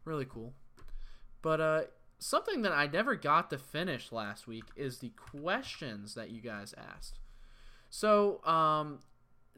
really 0.03 0.25
cool. 0.25 0.53
But 1.41 1.59
uh, 1.59 1.81
something 2.19 2.61
that 2.61 2.71
I 2.71 2.85
never 2.85 3.15
got 3.15 3.49
to 3.49 3.57
finish 3.57 4.11
last 4.11 4.45
week 4.45 4.65
is 4.75 4.99
the 4.99 5.09
questions 5.09 6.13
that 6.13 6.29
you 6.29 6.39
guys 6.39 6.75
asked. 6.77 7.17
So, 7.89 8.45
um, 8.45 8.99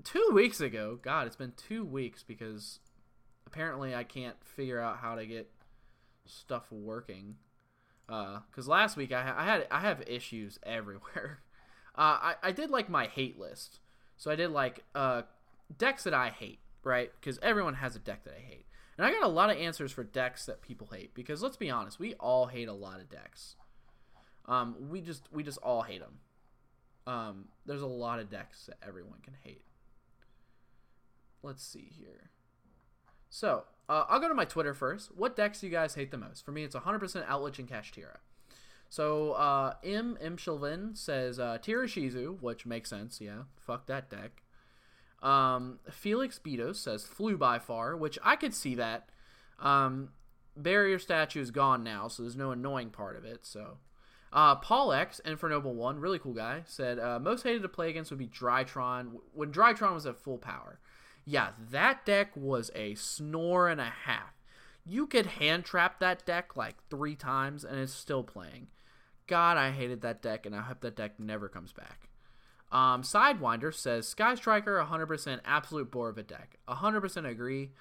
two 0.05 0.29
weeks 0.33 0.61
ago, 0.61 0.97
God, 1.01 1.27
it's 1.27 1.35
been 1.35 1.51
two 1.57 1.83
weeks 1.83 2.23
because 2.23 2.79
apparently 3.45 3.93
I 3.93 4.05
can't 4.05 4.37
figure 4.45 4.79
out 4.79 4.99
how 4.99 5.15
to 5.15 5.25
get 5.25 5.51
stuff 6.27 6.71
working. 6.71 7.35
Uh 8.09 8.39
because 8.49 8.67
uh, 8.67 8.71
last 8.71 8.95
week 8.97 9.11
I, 9.11 9.33
I, 9.37 9.43
had 9.43 9.67
I 9.69 9.79
have 9.81 10.03
issues 10.07 10.59
everywhere. 10.63 11.39
Uh, 11.95 12.17
I 12.21 12.35
I 12.43 12.51
did 12.51 12.69
like 12.69 12.89
my 12.89 13.07
hate 13.07 13.39
list, 13.39 13.79
so 14.17 14.29
I 14.31 14.35
did 14.35 14.51
like 14.51 14.83
uh, 14.93 15.23
decks 15.77 16.03
that 16.03 16.13
I 16.13 16.29
hate, 16.29 16.59
right? 16.83 17.11
Because 17.19 17.39
everyone 17.41 17.75
has 17.75 17.95
a 17.95 17.99
deck 17.99 18.23
that 18.25 18.35
I 18.35 18.39
hate. 18.39 18.65
And 18.97 19.05
I 19.05 19.11
got 19.11 19.23
a 19.23 19.27
lot 19.27 19.51
of 19.51 19.57
answers 19.57 19.91
for 19.91 20.03
decks 20.03 20.45
that 20.47 20.61
people 20.61 20.89
hate 20.91 21.13
because 21.13 21.43
let's 21.43 21.57
be 21.57 21.69
honest, 21.69 21.99
we 21.99 22.15
all 22.15 22.47
hate 22.47 22.67
a 22.67 22.73
lot 22.73 22.99
of 22.99 23.09
decks. 23.09 23.55
Um, 24.45 24.75
we 24.89 25.01
just 25.01 25.27
we 25.31 25.43
just 25.43 25.59
all 25.59 25.81
hate 25.81 26.01
them. 26.01 26.19
Um, 27.05 27.45
there's 27.65 27.81
a 27.81 27.87
lot 27.87 28.19
of 28.19 28.29
decks 28.29 28.65
that 28.65 28.77
everyone 28.85 29.19
can 29.23 29.33
hate. 29.43 29.63
Let's 31.43 31.63
see 31.63 31.91
here. 31.97 32.31
So 33.29 33.63
uh, 33.89 34.05
I'll 34.09 34.19
go 34.19 34.27
to 34.27 34.33
my 34.33 34.45
Twitter 34.45 34.73
first. 34.73 35.11
What 35.15 35.35
decks 35.35 35.61
do 35.61 35.67
you 35.67 35.71
guys 35.71 35.95
hate 35.95 36.11
the 36.11 36.17
most? 36.17 36.45
For 36.45 36.51
me, 36.51 36.63
it's 36.63 36.75
100% 36.75 37.27
Outlich 37.27 37.59
and 37.59 37.69
Kashtira. 37.69 38.17
So 38.89 39.33
uh, 39.33 39.73
M 39.83 40.17
M 40.21 40.37
Shilvin 40.37 40.97
says 40.97 41.39
uh, 41.39 41.57
Shizu, 41.61 42.41
which 42.41 42.65
makes 42.65 42.89
sense. 42.89 43.19
Yeah, 43.19 43.43
fuck 43.57 43.85
that 43.87 44.09
deck. 44.09 44.43
Um, 45.21 45.79
Felix 45.91 46.39
Betos 46.39 46.75
says 46.75 47.03
Floo 47.03 47.37
by 47.37 47.59
far, 47.59 47.97
which 47.97 48.19
I 48.23 48.35
could 48.35 48.53
see 48.53 48.75
that. 48.75 49.09
Um, 49.59 50.09
barrier 50.55 50.99
statue 50.99 51.41
is 51.41 51.51
gone 51.51 51.83
now, 51.83 52.07
so 52.07 52.23
there's 52.23 52.35
no 52.35 52.51
annoying 52.51 52.91
part 52.91 53.17
of 53.17 53.25
it. 53.25 53.45
So, 53.45 53.77
uh, 54.31 54.55
Paul 54.55 54.93
X, 54.93 55.19
Infernoble 55.25 55.73
One, 55.73 55.99
really 55.99 56.19
cool 56.19 56.33
guy, 56.33 56.61
said 56.65 56.99
uh, 56.99 57.19
most 57.19 57.43
hated 57.43 57.63
to 57.63 57.69
play 57.69 57.89
against 57.89 58.11
would 58.11 58.19
be 58.19 58.27
Drytron 58.27 59.13
when 59.33 59.51
Drytron 59.51 59.93
was 59.93 60.05
at 60.05 60.17
full 60.17 60.37
power. 60.37 60.79
Yeah, 61.29 61.49
that 61.71 62.05
deck 62.05 62.29
was 62.37 62.71
a 62.73 62.95
snore 62.95 63.67
and 63.67 63.81
a 63.81 63.91
half. 64.05 64.33
You 64.85 65.05
could 65.05 65.25
hand 65.25 65.65
trap 65.65 65.99
that 65.99 66.25
deck 66.25 66.55
like 66.55 66.75
three 66.89 67.15
times 67.15 67.65
and 67.65 67.77
it's 67.77 67.93
still 67.93 68.23
playing. 68.23 68.67
God, 69.27 69.57
I 69.57 69.71
hated 69.71 69.99
that 70.03 70.21
deck, 70.21 70.45
and 70.45 70.55
I 70.55 70.61
hope 70.61 70.79
that 70.79 70.95
deck 70.95 71.19
never 71.19 71.49
comes 71.49 71.73
back. 71.73 72.07
Um, 72.71 73.03
Sidewinder 73.03 73.73
says 73.73 74.07
Sky 74.07 74.35
Striker 74.35 74.81
100% 74.81 75.41
absolute 75.43 75.91
bore 75.91 76.07
of 76.07 76.17
a 76.17 76.23
deck. 76.23 76.59
100% 76.69 77.29
agree. 77.29 77.71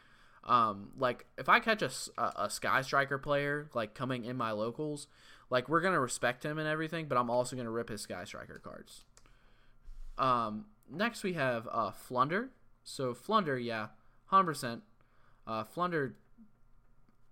Um, 0.43 0.91
like 0.99 1.27
if 1.39 1.49
I 1.49 1.61
catch 1.61 1.83
a, 1.83 1.91
a, 2.19 2.45
a, 2.47 2.51
Sky 2.51 2.83
Striker 2.83 3.19
player 3.19 3.69
like 3.75 3.95
coming 3.95 4.25
in 4.25 4.37
my 4.37 4.51
locals, 4.51 5.07
like 5.51 5.69
we're 5.69 5.81
gonna 5.81 6.01
respect 6.01 6.45
him 6.45 6.59
and 6.59 6.69
everything, 6.69 7.07
but 7.07 7.17
I'm 7.17 7.31
also 7.31 7.55
gonna 7.55 7.71
rip 7.71 7.89
his 7.89 8.03
Sky 8.03 8.25
Striker 8.25 8.61
cards. 8.63 9.05
Um, 10.19 10.67
next 10.91 11.23
we 11.23 11.35
have 11.35 11.69
uh, 11.71 11.93
Flunder. 11.93 12.51
So 12.87 13.13
Flunder, 13.13 13.59
yeah, 13.59 13.89
100%. 14.33 14.81
Uh, 15.47 15.65
Flunder 15.65 16.15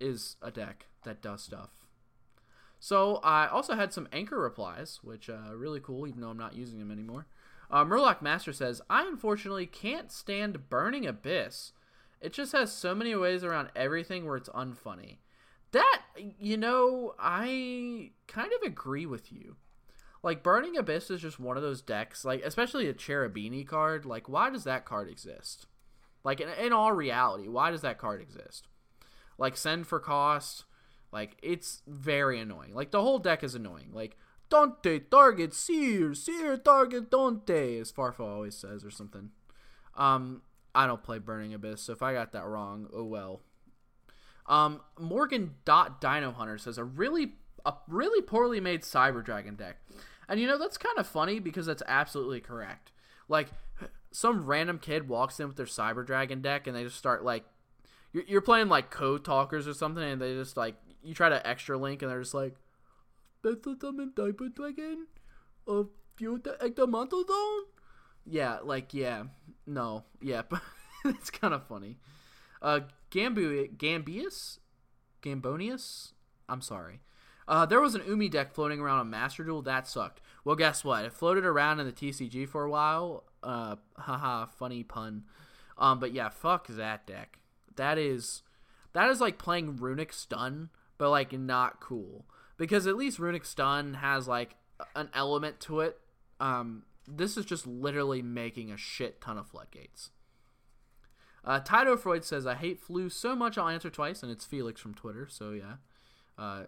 is 0.01 0.37
a 0.43 0.51
deck 0.51 0.87
that 1.05 1.23
does 1.23 1.43
stuff. 1.43 1.71
So 2.81 3.17
I 3.23 3.47
also 3.47 3.75
had 3.77 3.93
some 3.93 4.09
anchor 4.13 4.39
replies, 4.39 5.01
which 5.03 5.31
uh, 5.31 5.55
really 5.55 5.81
cool, 5.81 6.07
even 6.07 6.21
though 6.21 6.29
I'm 6.29 6.37
not 6.37 6.57
using 6.57 6.81
them 6.81 6.91
anymore. 6.91 7.27
Uh, 7.71 7.85
Murloc 7.85 8.21
Master 8.21 8.53
says, 8.53 8.83
I 8.91 9.07
unfortunately 9.07 9.67
can't 9.67 10.13
stand 10.13 10.69
Burning 10.69 11.07
Abyss. 11.07 11.73
It 12.21 12.33
just 12.33 12.53
has 12.53 12.73
so 12.73 12.95
many 12.95 13.15
ways 13.15 13.45
around 13.45 13.71
everything 13.77 14.27
where 14.27 14.37
it's 14.37 14.49
unfunny. 14.51 15.19
That, 15.71 16.03
you 16.39 16.57
know, 16.57 17.15
I 17.19 18.11
kind 18.27 18.53
of 18.53 18.63
agree 18.67 19.07
with 19.07 19.33
you. 19.33 19.57
Like, 20.25 20.43
Burning 20.43 20.77
Abyss 20.77 21.11
is 21.11 21.21
just 21.21 21.39
one 21.39 21.59
of 21.59 21.63
those 21.63 21.83
decks, 21.83 22.25
like, 22.25 22.43
especially 22.43 22.89
a 22.89 22.95
Cherubini 22.95 23.67
card. 23.67 24.07
Like, 24.07 24.27
why 24.27 24.49
does 24.49 24.65
that 24.65 24.87
card 24.87 25.11
exist? 25.11 25.67
Like, 26.25 26.41
in, 26.41 26.49
in 26.49 26.73
all 26.73 26.93
reality, 26.93 27.47
why 27.47 27.71
does 27.71 27.83
that 27.83 27.99
card 27.99 28.23
exist? 28.23 28.67
Like, 29.37 29.55
send 29.55 29.87
for 29.87 30.01
cost. 30.01 30.65
Like, 31.13 31.37
it's 31.43 31.83
very 31.87 32.41
annoying. 32.41 32.75
Like, 32.75 32.91
the 32.91 33.03
whole 33.03 33.19
deck 33.19 33.45
is 33.45 33.55
annoying. 33.55 33.91
Like, 33.93 34.17
Dante 34.49 35.01
target 35.01 35.53
Seer, 35.53 36.15
Seer 36.15 36.57
target 36.57 37.11
Dante, 37.11 37.79
as 37.79 37.93
Farfa 37.93 38.21
always 38.21 38.57
says, 38.57 38.83
or 38.83 38.91
something. 38.91 39.29
Um, 39.95 40.41
I 40.75 40.87
don't 40.87 41.03
play 41.03 41.19
Burning 41.19 41.53
Abyss, 41.53 41.83
so 41.83 41.93
if 41.93 42.03
I 42.03 42.15
got 42.15 42.33
that 42.33 42.47
wrong, 42.47 42.89
oh 42.95 43.05
well. 43.05 43.43
Um, 44.47 44.81
Morgan 44.99 45.57
Dot 45.65 46.01
Dino 46.01 46.33
Hunter 46.33 46.59
says 46.59 46.79
a 46.79 46.85
really 46.85 47.35
a 47.65 47.75
really 47.89 48.21
poorly 48.21 48.61
made 48.61 48.83
Cyber 48.83 49.25
Dragon 49.25 49.55
deck, 49.55 49.77
and 50.29 50.41
you 50.41 50.47
know 50.47 50.59
that's 50.59 50.79
kind 50.79 50.99
of 50.99 51.07
funny 51.07 51.39
because 51.39 51.67
that's 51.67 51.83
absolutely 51.87 52.41
correct. 52.41 52.93
Like 53.29 53.49
some 54.11 54.47
random 54.47 54.79
kid 54.79 55.09
walks 55.09 55.41
in 55.41 55.49
with 55.49 55.57
their 55.57 55.67
Cyber 55.67 56.07
Dragon 56.07 56.41
deck 56.41 56.67
and 56.67 56.77
they 56.77 56.85
just 56.85 56.97
start 56.97 57.25
like 57.25 57.45
you're, 58.13 58.25
you're 58.27 58.41
playing 58.41 58.69
like 58.69 58.91
code 58.91 59.25
talkers 59.25 59.67
or 59.67 59.75
something 59.75 60.03
and 60.03 60.21
they 60.23 60.35
just 60.35 60.57
like 60.57 60.77
you 61.03 61.15
try 61.15 61.29
to 61.29 61.47
extra 61.47 61.77
link 61.77 62.01
and 62.03 62.11
they're 62.11 62.21
just 62.23 62.35
like 62.35 62.55
Bethlehem 63.43 64.13
Cyber 64.17 64.55
Dragon 64.55 65.07
of 65.67 65.89
Futa 66.19 66.59
Ectomanto 66.61 67.27
Zone? 67.27 67.65
Yeah, 68.25 68.59
like 68.63 68.95
yeah. 68.95 69.25
No. 69.67 70.05
Yeah, 70.23 70.43
but 70.49 70.63
it's 71.05 71.31
kind 71.31 71.53
of 71.53 71.67
funny. 71.67 71.99
Uh 72.63 72.81
Gambu 73.11 73.77
Gambius? 73.77 74.59
Gambonius? 75.23 76.13
I'm 76.49 76.61
sorry. 76.61 77.01
Uh, 77.47 77.67
there 77.67 77.81
was 77.81 77.95
an 77.95 78.03
Umi 78.07 78.29
deck 78.29 78.53
floating 78.55 78.81
around 78.81 79.01
on 79.01 79.11
Master 79.11 79.45
Duel. 79.45 79.63
That 79.63 79.87
sucked. 79.87 80.21
Well, 80.45 80.57
guess 80.57 80.85
what? 80.85 81.05
It 81.05 81.13
floated 81.13 81.45
around 81.45 81.81
in 81.81 81.87
the 81.87 81.93
TCG 81.93 82.49
for 82.49 82.65
a 82.65 82.71
while. 82.71 83.25
Uh, 83.43 83.77
haha, 83.99 84.47
funny 84.47 84.83
pun. 84.83 85.25
Um, 85.77 85.99
but 85.99 86.13
yeah, 86.13 86.29
fuck 86.29 86.67
that 86.69 87.07
deck. 87.07 87.39
That 87.77 87.99
is, 87.99 88.43
that 88.93 89.11
is 89.11 89.21
like 89.21 89.39
playing 89.39 89.79
Runick 89.79 90.13
Stun, 90.13 90.71
but 90.97 91.11
like 91.11 91.33
not 91.33 91.81
cool 91.81 92.25
because 92.57 92.87
at 92.87 92.97
least 92.97 93.19
Runick 93.19 93.45
Stun 93.45 93.95
has 93.95 94.29
like 94.29 94.57
an 94.95 95.09
element 95.15 95.61
to 95.61 95.81
it. 95.81 95.99
Um, 96.41 96.85
this 97.07 97.37
is 97.37 97.45
just 97.45 97.67
literally 97.67 98.23
making 98.23 98.71
a 98.71 98.77
shit 98.77 99.21
ton 99.21 99.39
of 99.39 99.49
floodgates. 99.49 100.11
Uh, 101.45 101.61
Tito 101.61 101.97
Freud 101.97 102.25
says, 102.25 102.47
I 102.47 102.55
hate 102.55 102.83
Floo 102.83 103.13
so 103.13 103.37
much 103.37 103.59
I'll 103.59 103.69
answer 103.69 103.91
twice, 103.91 104.23
and 104.23 104.33
it's 104.33 104.47
Felix 104.47 104.81
from 104.81 104.95
Twitter, 104.95 105.29
so 105.31 105.51
yeah. 105.51 105.75
Uh, 106.39 106.65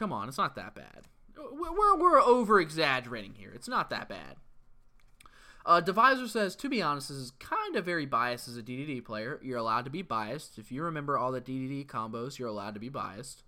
come 0.00 0.12
on, 0.12 0.28
it's 0.28 0.38
not 0.38 0.56
that 0.56 0.74
bad. 0.74 1.06
We're, 1.36 1.96
we're 1.96 2.20
over 2.20 2.58
exaggerating 2.58 3.34
here. 3.34 3.52
It's 3.54 3.68
not 3.68 3.90
that 3.90 4.08
bad. 4.08 4.36
Uh, 5.66 5.80
Divisor 5.80 6.26
says, 6.26 6.56
to 6.56 6.70
be 6.70 6.80
honest, 6.80 7.10
this 7.10 7.18
is 7.18 7.32
kind 7.32 7.76
of 7.76 7.84
very 7.84 8.06
biased 8.06 8.48
as 8.48 8.56
a 8.56 8.62
DDD 8.62 9.04
player. 9.04 9.38
You're 9.42 9.58
allowed 9.58 9.84
to 9.84 9.90
be 9.90 10.00
biased. 10.00 10.58
If 10.58 10.72
you 10.72 10.82
remember 10.82 11.18
all 11.18 11.30
the 11.30 11.40
DDD 11.40 11.86
combos, 11.86 12.38
you're 12.38 12.48
allowed 12.48 12.74
to 12.74 12.80
be 12.80 12.88
biased. 12.88 13.42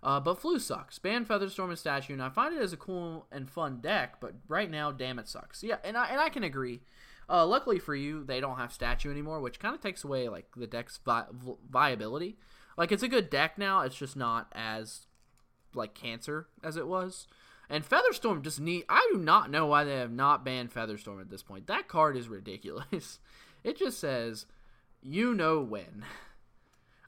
Uh, 0.00 0.20
but 0.20 0.40
Floo 0.40 0.60
sucks. 0.60 1.00
Ban 1.00 1.26
Featherstorm 1.26 1.70
and 1.70 1.78
Statue, 1.78 2.12
and 2.12 2.22
I 2.22 2.28
find 2.28 2.54
it 2.54 2.62
as 2.62 2.72
a 2.72 2.76
cool 2.76 3.26
and 3.32 3.50
fun 3.50 3.80
deck, 3.80 4.20
but 4.20 4.34
right 4.46 4.70
now, 4.70 4.92
damn 4.92 5.18
it 5.18 5.26
sucks. 5.26 5.64
Yeah, 5.64 5.78
and 5.82 5.96
I, 5.96 6.06
and 6.10 6.20
I 6.20 6.28
can 6.28 6.44
agree. 6.44 6.80
Uh, 7.28 7.44
luckily 7.44 7.80
for 7.80 7.96
you, 7.96 8.22
they 8.22 8.38
don't 8.40 8.56
have 8.56 8.72
Statue 8.72 9.10
anymore, 9.10 9.40
which 9.40 9.58
kind 9.58 9.74
of 9.74 9.80
takes 9.80 10.04
away 10.04 10.28
like 10.28 10.46
the 10.56 10.68
deck's 10.68 11.00
vi- 11.04 11.26
viability. 11.68 12.38
Like 12.76 12.92
it's 12.92 13.02
a 13.02 13.08
good 13.08 13.28
deck 13.28 13.58
now, 13.58 13.80
it's 13.80 13.96
just 13.96 14.16
not 14.16 14.46
as 14.52 15.07
like 15.78 15.94
cancer 15.94 16.46
as 16.62 16.76
it 16.76 16.86
was. 16.86 17.26
And 17.70 17.88
Featherstorm 17.88 18.42
just 18.42 18.60
need. 18.60 18.84
I 18.88 19.08
do 19.12 19.18
not 19.18 19.50
know 19.50 19.66
why 19.66 19.84
they 19.84 19.96
have 19.96 20.12
not 20.12 20.44
banned 20.44 20.72
Featherstorm 20.72 21.20
at 21.20 21.30
this 21.30 21.42
point. 21.42 21.66
That 21.66 21.88
card 21.88 22.16
is 22.16 22.28
ridiculous. 22.28 23.20
It 23.64 23.76
just 23.76 23.98
says, 23.98 24.46
"You 25.02 25.34
know 25.34 25.60
when." 25.60 26.04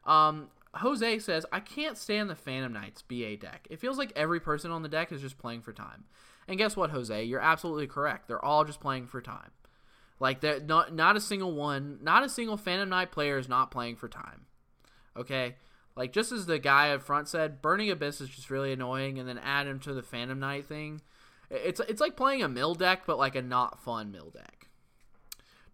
Um, 0.04 0.48
Jose 0.74 1.20
says, 1.20 1.46
"I 1.52 1.60
can't 1.60 1.96
stand 1.96 2.28
the 2.28 2.34
Phantom 2.34 2.72
Knights 2.72 3.02
BA 3.02 3.36
deck. 3.36 3.68
It 3.70 3.78
feels 3.78 3.96
like 3.96 4.12
every 4.16 4.40
person 4.40 4.72
on 4.72 4.82
the 4.82 4.88
deck 4.88 5.12
is 5.12 5.20
just 5.20 5.38
playing 5.38 5.62
for 5.62 5.72
time." 5.72 6.06
And 6.48 6.58
guess 6.58 6.76
what, 6.76 6.90
Jose? 6.90 7.22
You're 7.22 7.40
absolutely 7.40 7.86
correct. 7.86 8.26
They're 8.26 8.44
all 8.44 8.64
just 8.64 8.80
playing 8.80 9.06
for 9.06 9.20
time. 9.20 9.52
Like 10.18 10.40
that, 10.40 10.66
not 10.66 10.92
not 10.92 11.16
a 11.16 11.20
single 11.20 11.52
one, 11.52 12.00
not 12.02 12.24
a 12.24 12.28
single 12.28 12.56
Phantom 12.56 12.88
Knight 12.88 13.12
player 13.12 13.38
is 13.38 13.48
not 13.48 13.70
playing 13.70 13.94
for 13.94 14.08
time. 14.08 14.46
Okay, 15.16 15.54
like 15.96 16.12
just 16.12 16.32
as 16.32 16.46
the 16.46 16.58
guy 16.58 16.90
up 16.90 17.02
front 17.02 17.28
said, 17.28 17.60
Burning 17.60 17.90
Abyss 17.90 18.20
is 18.20 18.28
just 18.28 18.50
really 18.50 18.72
annoying, 18.72 19.18
and 19.18 19.28
then 19.28 19.38
add 19.38 19.66
him 19.66 19.80
to 19.80 19.92
the 19.92 20.02
Phantom 20.02 20.38
Knight 20.38 20.66
thing. 20.66 21.00
It's 21.50 21.80
it's 21.80 22.00
like 22.00 22.16
playing 22.16 22.42
a 22.42 22.48
mill 22.48 22.74
deck, 22.74 23.02
but 23.06 23.18
like 23.18 23.34
a 23.34 23.42
not 23.42 23.82
fun 23.82 24.12
mill 24.12 24.30
deck. 24.30 24.68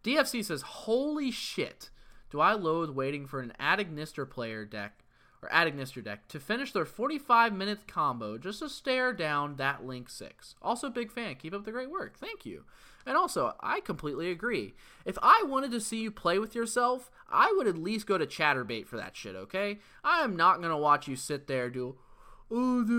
DFC 0.02 0.44
says, 0.44 0.62
"Holy 0.62 1.31
shit! 1.31 1.90
Do 2.31 2.40
I 2.40 2.55
loathe 2.55 2.90
waiting 2.90 3.26
for 3.26 3.40
an 3.40 3.52
Adignister 3.61 4.29
player 4.29 4.64
deck 4.64 5.05
or 5.42 5.48
Adignister 5.50 6.02
deck 6.02 6.29
to 6.29 6.40
finish 6.40 6.72
their 6.72 6.87
45 6.87 7.52
minute 7.52 7.87
combo 7.87 8.38
just 8.38 8.61
to 8.61 8.68
stare 8.68 9.12
down 9.12 9.57
that 9.57 9.85
Link 9.85 10.09
Six." 10.09 10.55
Also, 10.62 10.88
big 10.88 11.12
fan. 11.12 11.35
Keep 11.35 11.52
up 11.52 11.64
the 11.64 11.72
great 11.72 11.90
work. 11.90 12.18
Thank 12.18 12.46
you. 12.46 12.64
And 13.07 13.16
also, 13.16 13.55
I 13.61 13.81
completely 13.81 14.31
agree. 14.31 14.75
If 15.05 15.16
I 15.23 15.45
wanted 15.47 15.71
to 15.71 15.81
see 15.81 16.03
you 16.03 16.11
play 16.11 16.40
with 16.40 16.57
yourself, 16.57 17.11
I 17.31 17.55
would 17.57 17.69
at 17.69 17.79
least 17.79 18.07
go 18.07 18.19
to 18.19 18.27
Chaturbate 18.27 18.88
for 18.88 18.97
that 18.97 19.16
shit, 19.16 19.37
okay? 19.37 19.79
I 20.03 20.23
am 20.23 20.35
not 20.35 20.61
gonna 20.61 20.77
watch 20.77 21.07
you 21.07 21.14
sit 21.14 21.47
there 21.47 21.71
do, 21.71 21.97
oh, 22.51 22.83
the 22.83 22.92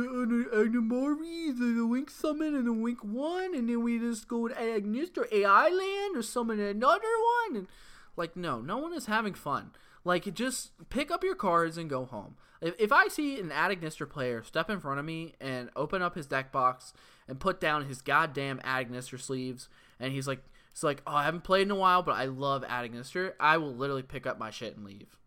Animari, 0.54 1.58
the, 1.58 1.74
the 1.76 1.86
Wink 1.86 2.10
Summon, 2.10 2.56
and 2.56 2.68
the 2.68 2.74
Wink 2.74 3.04
1, 3.04 3.54
and 3.54 3.70
then 3.70 3.84
we 3.84 4.00
just 4.00 4.30
go 4.30 4.48
to 4.48 4.56
Agnis 4.56 5.18
or 5.18 5.28
AI 5.32 5.70
Land 5.70 6.16
or 6.16 6.22
summon 6.22 6.60
another 6.60 7.04
one. 7.46 7.58
And, 7.58 7.68
like, 8.16 8.38
no, 8.38 8.62
no 8.62 8.78
one 8.78 8.94
is 8.94 9.08
having 9.08 9.34
fun. 9.34 9.72
Like, 10.06 10.34
just 10.34 10.72
pick 10.90 11.12
up 11.12 11.24
your 11.24 11.36
cards 11.36 11.78
and 11.78 11.90
go 11.90 12.06
home. 12.06 12.36
If, 12.62 12.76
if 12.80 12.92
I 12.92 13.08
see 13.10 13.40
an 13.40 13.50
Adignister 13.50 14.10
player 14.10 14.42
step 14.44 14.70
in 14.70 14.80
front 14.80 15.00
of 15.00 15.06
me 15.06 15.36
and 15.40 15.70
open 15.76 16.02
up 16.02 16.16
his 16.16 16.28
deck 16.28 16.52
box 16.52 16.94
and 17.28 17.40
put 17.40 17.60
down 17.60 17.86
his 17.86 18.02
goddamn 18.02 18.60
Adignister 18.60 19.20
sleeves 19.20 19.70
and 20.00 20.14
he's 20.14 20.28
like, 20.28 20.40
it's 20.72 20.84
like, 20.84 21.02
oh, 21.08 21.16
I 21.16 21.24
haven't 21.24 21.44
played 21.44 21.64
in 21.64 21.72
a 21.72 21.76
while, 21.76 22.04
but 22.04 22.16
I 22.16 22.26
love 22.26 22.64
Adignister. 22.64 23.34
I 23.40 23.58
will 23.58 23.74
literally 23.74 24.04
pick 24.04 24.28
up 24.28 24.38
my 24.38 24.52
shit 24.52 24.76
and 24.76 24.86
leave. 24.86 25.18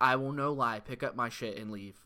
I 0.00 0.16
will 0.16 0.32
no 0.32 0.52
lie, 0.52 0.80
pick 0.80 1.02
up 1.02 1.14
my 1.14 1.28
shit 1.28 1.58
and 1.58 1.70
leave. 1.70 2.00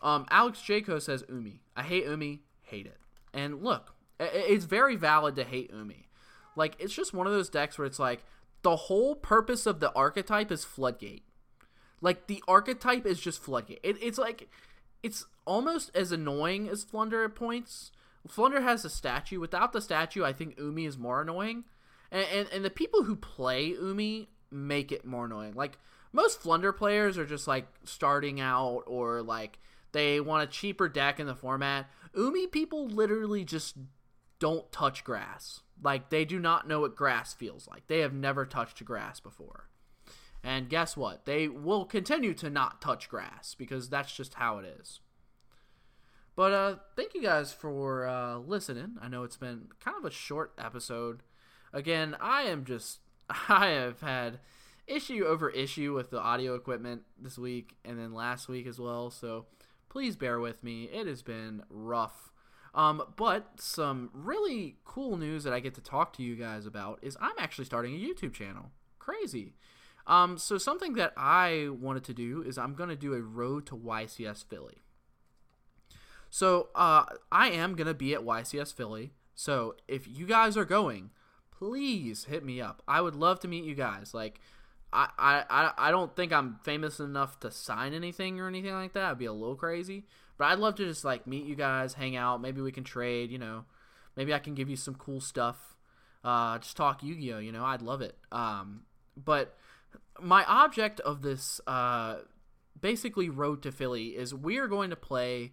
Um, 0.00 0.26
Alex 0.30 0.60
Jaco 0.60 1.02
says 1.02 1.24
Umi. 1.28 1.60
I 1.76 1.82
hate 1.82 2.04
Umi, 2.04 2.42
hate 2.62 2.86
it. 2.86 2.98
And 3.34 3.62
look, 3.62 3.94
it's 4.20 4.64
very 4.64 4.96
valid 4.96 5.34
to 5.36 5.44
hate 5.44 5.70
Umi. 5.72 6.08
Like, 6.54 6.76
it's 6.78 6.94
just 6.94 7.12
one 7.12 7.26
of 7.26 7.32
those 7.32 7.48
decks 7.48 7.76
where 7.76 7.86
it's 7.86 7.98
like, 7.98 8.24
the 8.62 8.76
whole 8.76 9.14
purpose 9.14 9.66
of 9.66 9.80
the 9.80 9.92
archetype 9.92 10.50
is 10.50 10.64
Floodgate. 10.64 11.24
Like, 12.00 12.26
the 12.26 12.42
archetype 12.48 13.06
is 13.06 13.20
just 13.20 13.42
Floodgate. 13.42 13.80
It, 13.82 13.96
it's 14.00 14.18
like, 14.18 14.48
it's 15.02 15.26
almost 15.44 15.90
as 15.94 16.12
annoying 16.12 16.68
as 16.68 16.84
Flunder 16.84 17.24
at 17.24 17.34
points, 17.34 17.92
Flunder 18.26 18.60
has 18.60 18.84
a 18.84 18.90
statue. 18.90 19.40
Without 19.40 19.72
the 19.72 19.80
statue, 19.80 20.24
I 20.24 20.32
think 20.32 20.58
Umi 20.58 20.86
is 20.86 20.98
more 20.98 21.22
annoying. 21.22 21.64
And, 22.10 22.26
and, 22.32 22.48
and 22.52 22.64
the 22.64 22.70
people 22.70 23.04
who 23.04 23.16
play 23.16 23.66
Umi 23.66 24.28
make 24.50 24.92
it 24.92 25.04
more 25.04 25.26
annoying. 25.26 25.54
Like, 25.54 25.78
most 26.12 26.40
Flunder 26.40 26.72
players 26.72 27.18
are 27.18 27.26
just 27.26 27.46
like 27.46 27.66
starting 27.84 28.40
out 28.40 28.84
or 28.86 29.22
like 29.22 29.58
they 29.92 30.20
want 30.20 30.48
a 30.48 30.52
cheaper 30.52 30.88
deck 30.88 31.20
in 31.20 31.26
the 31.26 31.34
format. 31.34 31.88
Umi 32.16 32.46
people 32.46 32.88
literally 32.88 33.44
just 33.44 33.76
don't 34.38 34.70
touch 34.72 35.04
grass. 35.04 35.60
Like, 35.82 36.10
they 36.10 36.24
do 36.24 36.40
not 36.40 36.66
know 36.66 36.80
what 36.80 36.96
grass 36.96 37.34
feels 37.34 37.68
like. 37.68 37.86
They 37.86 38.00
have 38.00 38.12
never 38.12 38.44
touched 38.44 38.84
grass 38.84 39.20
before. 39.20 39.68
And 40.42 40.68
guess 40.68 40.96
what? 40.96 41.24
They 41.24 41.48
will 41.48 41.84
continue 41.84 42.34
to 42.34 42.50
not 42.50 42.80
touch 42.80 43.08
grass 43.08 43.54
because 43.54 43.88
that's 43.88 44.14
just 44.14 44.34
how 44.34 44.58
it 44.58 44.78
is. 44.80 45.00
But 46.38 46.52
uh, 46.52 46.76
thank 46.94 47.14
you 47.14 47.20
guys 47.20 47.52
for 47.52 48.06
uh, 48.06 48.38
listening. 48.38 48.92
I 49.02 49.08
know 49.08 49.24
it's 49.24 49.36
been 49.36 49.62
kind 49.80 49.96
of 49.96 50.04
a 50.04 50.10
short 50.12 50.52
episode. 50.56 51.24
Again, 51.72 52.14
I 52.20 52.42
am 52.42 52.64
just 52.64 53.00
I 53.48 53.70
have 53.70 54.02
had 54.02 54.38
issue 54.86 55.24
over 55.24 55.50
issue 55.50 55.94
with 55.94 56.10
the 56.10 56.20
audio 56.20 56.54
equipment 56.54 57.02
this 57.20 57.38
week 57.38 57.74
and 57.84 57.98
then 57.98 58.14
last 58.14 58.48
week 58.48 58.68
as 58.68 58.78
well. 58.78 59.10
So 59.10 59.46
please 59.88 60.14
bear 60.14 60.38
with 60.38 60.62
me. 60.62 60.84
It 60.84 61.08
has 61.08 61.22
been 61.22 61.64
rough. 61.70 62.32
Um, 62.72 63.02
but 63.16 63.60
some 63.60 64.10
really 64.12 64.76
cool 64.84 65.16
news 65.16 65.42
that 65.42 65.52
I 65.52 65.58
get 65.58 65.74
to 65.74 65.80
talk 65.80 66.12
to 66.18 66.22
you 66.22 66.36
guys 66.36 66.66
about 66.66 67.00
is 67.02 67.16
I'm 67.20 67.34
actually 67.40 67.64
starting 67.64 67.96
a 67.96 67.98
YouTube 67.98 68.32
channel. 68.32 68.70
Crazy. 69.00 69.56
Um, 70.06 70.38
so 70.38 70.56
something 70.56 70.92
that 70.92 71.14
I 71.16 71.68
wanted 71.68 72.04
to 72.04 72.14
do 72.14 72.42
is 72.42 72.58
I'm 72.58 72.74
going 72.76 72.90
to 72.90 72.96
do 72.96 73.14
a 73.14 73.22
road 73.22 73.66
to 73.66 73.76
YCS 73.76 74.44
Philly. 74.44 74.84
So 76.30 76.68
uh, 76.74 77.04
I 77.32 77.50
am 77.50 77.74
gonna 77.74 77.94
be 77.94 78.14
at 78.14 78.20
YCS 78.20 78.74
Philly. 78.74 79.12
So 79.34 79.76
if 79.86 80.08
you 80.08 80.26
guys 80.26 80.56
are 80.56 80.64
going, 80.64 81.10
please 81.58 82.24
hit 82.24 82.44
me 82.44 82.60
up. 82.60 82.82
I 82.86 83.00
would 83.00 83.14
love 83.14 83.40
to 83.40 83.48
meet 83.48 83.64
you 83.64 83.74
guys. 83.74 84.14
Like, 84.14 84.40
I, 84.92 85.08
I, 85.18 85.72
I 85.76 85.90
don't 85.90 86.14
think 86.16 86.32
I'm 86.32 86.58
famous 86.64 86.98
enough 86.98 87.38
to 87.40 87.50
sign 87.50 87.92
anything 87.92 88.40
or 88.40 88.48
anything 88.48 88.72
like 88.72 88.94
that. 88.94 89.04
I'd 89.04 89.18
be 89.18 89.26
a 89.26 89.32
little 89.32 89.56
crazy. 89.56 90.04
But 90.38 90.46
I'd 90.46 90.58
love 90.58 90.76
to 90.76 90.84
just 90.84 91.04
like 91.04 91.26
meet 91.26 91.44
you 91.44 91.56
guys, 91.56 91.94
hang 91.94 92.16
out. 92.16 92.40
Maybe 92.40 92.60
we 92.60 92.72
can 92.72 92.84
trade. 92.84 93.30
You 93.30 93.38
know, 93.38 93.64
maybe 94.16 94.32
I 94.32 94.38
can 94.38 94.54
give 94.54 94.70
you 94.70 94.76
some 94.76 94.94
cool 94.94 95.20
stuff. 95.20 95.76
Uh, 96.24 96.58
just 96.58 96.76
talk 96.76 97.02
Yu-Gi-Oh. 97.02 97.38
You 97.38 97.52
know, 97.52 97.64
I'd 97.64 97.82
love 97.82 98.00
it. 98.02 98.16
Um, 98.32 98.82
but 99.16 99.56
my 100.20 100.44
object 100.44 101.00
of 101.00 101.22
this, 101.22 101.60
uh, 101.66 102.16
basically 102.80 103.28
road 103.28 103.62
to 103.62 103.72
Philly 103.72 104.08
is 104.08 104.34
we 104.34 104.58
are 104.58 104.68
going 104.68 104.90
to 104.90 104.96
play 104.96 105.52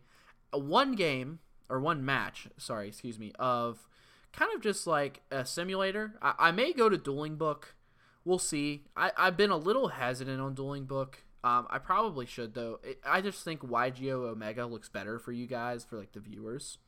one 0.52 0.96
game 0.96 1.40
or 1.70 1.80
one 1.80 2.06
match. 2.06 2.48
Sorry, 2.58 2.88
excuse 2.88 3.20
me. 3.20 3.32
Of 3.40 3.88
kind 4.34 4.52
of 4.54 4.62
just 4.62 4.86
like 4.86 5.22
a 5.32 5.46
simulator. 5.46 6.16
I, 6.22 6.34
I 6.38 6.52
may 6.52 6.74
go 6.74 6.90
to 6.90 6.98
Dueling 6.98 7.36
Book. 7.36 7.76
We'll 8.24 8.40
see. 8.40 8.84
I, 8.96 9.12
I've 9.18 9.38
been 9.38 9.52
a 9.52 9.58
little 9.58 9.90
hesitant 9.90 10.42
on 10.42 10.54
Dueling 10.56 10.86
Book. 10.86 11.24
Um, 11.44 11.68
I 11.70 11.78
probably 11.78 12.26
should 12.26 12.56
though. 12.56 12.80
It, 12.84 13.00
I 13.06 13.22
just 13.22 13.44
think 13.44 13.62
YGO 13.62 14.30
Omega 14.30 14.66
looks 14.66 14.90
better 14.90 15.20
for 15.20 15.32
you 15.32 15.46
guys, 15.46 15.86
for 15.86 15.98
like 15.98 16.12
the 16.12 16.20
viewers. 16.20 16.80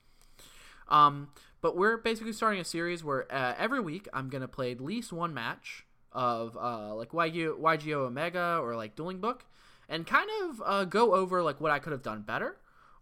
Um, 0.90 1.30
but 1.62 1.76
we're 1.76 1.98
basically 1.98 2.34
starting 2.34 2.60
a 2.60 2.66
series 2.66 3.04
where 3.04 3.32
uh, 3.34 3.54
every 3.58 3.80
week 3.80 4.08
I'm 4.14 4.30
gonna 4.30 4.48
play 4.48 4.72
at 4.72 4.82
least 4.82 5.14
one 5.14 5.34
match 5.34 5.86
of 6.12 6.58
uh, 6.58 6.96
like 6.96 7.12
YGO, 7.12 7.60
YGO 7.60 8.08
Omega 8.08 8.60
or 8.62 8.76
like 8.76 8.96
Dueling 8.96 9.20
Book, 9.20 9.46
and 9.88 10.08
kind 10.08 10.30
of 10.44 10.62
uh, 10.66 10.86
go 10.86 11.14
over 11.14 11.44
like 11.44 11.62
what 11.62 11.72
I 11.72 11.78
could 11.78 11.92
have 11.92 12.02
done 12.02 12.22
better 12.22 12.58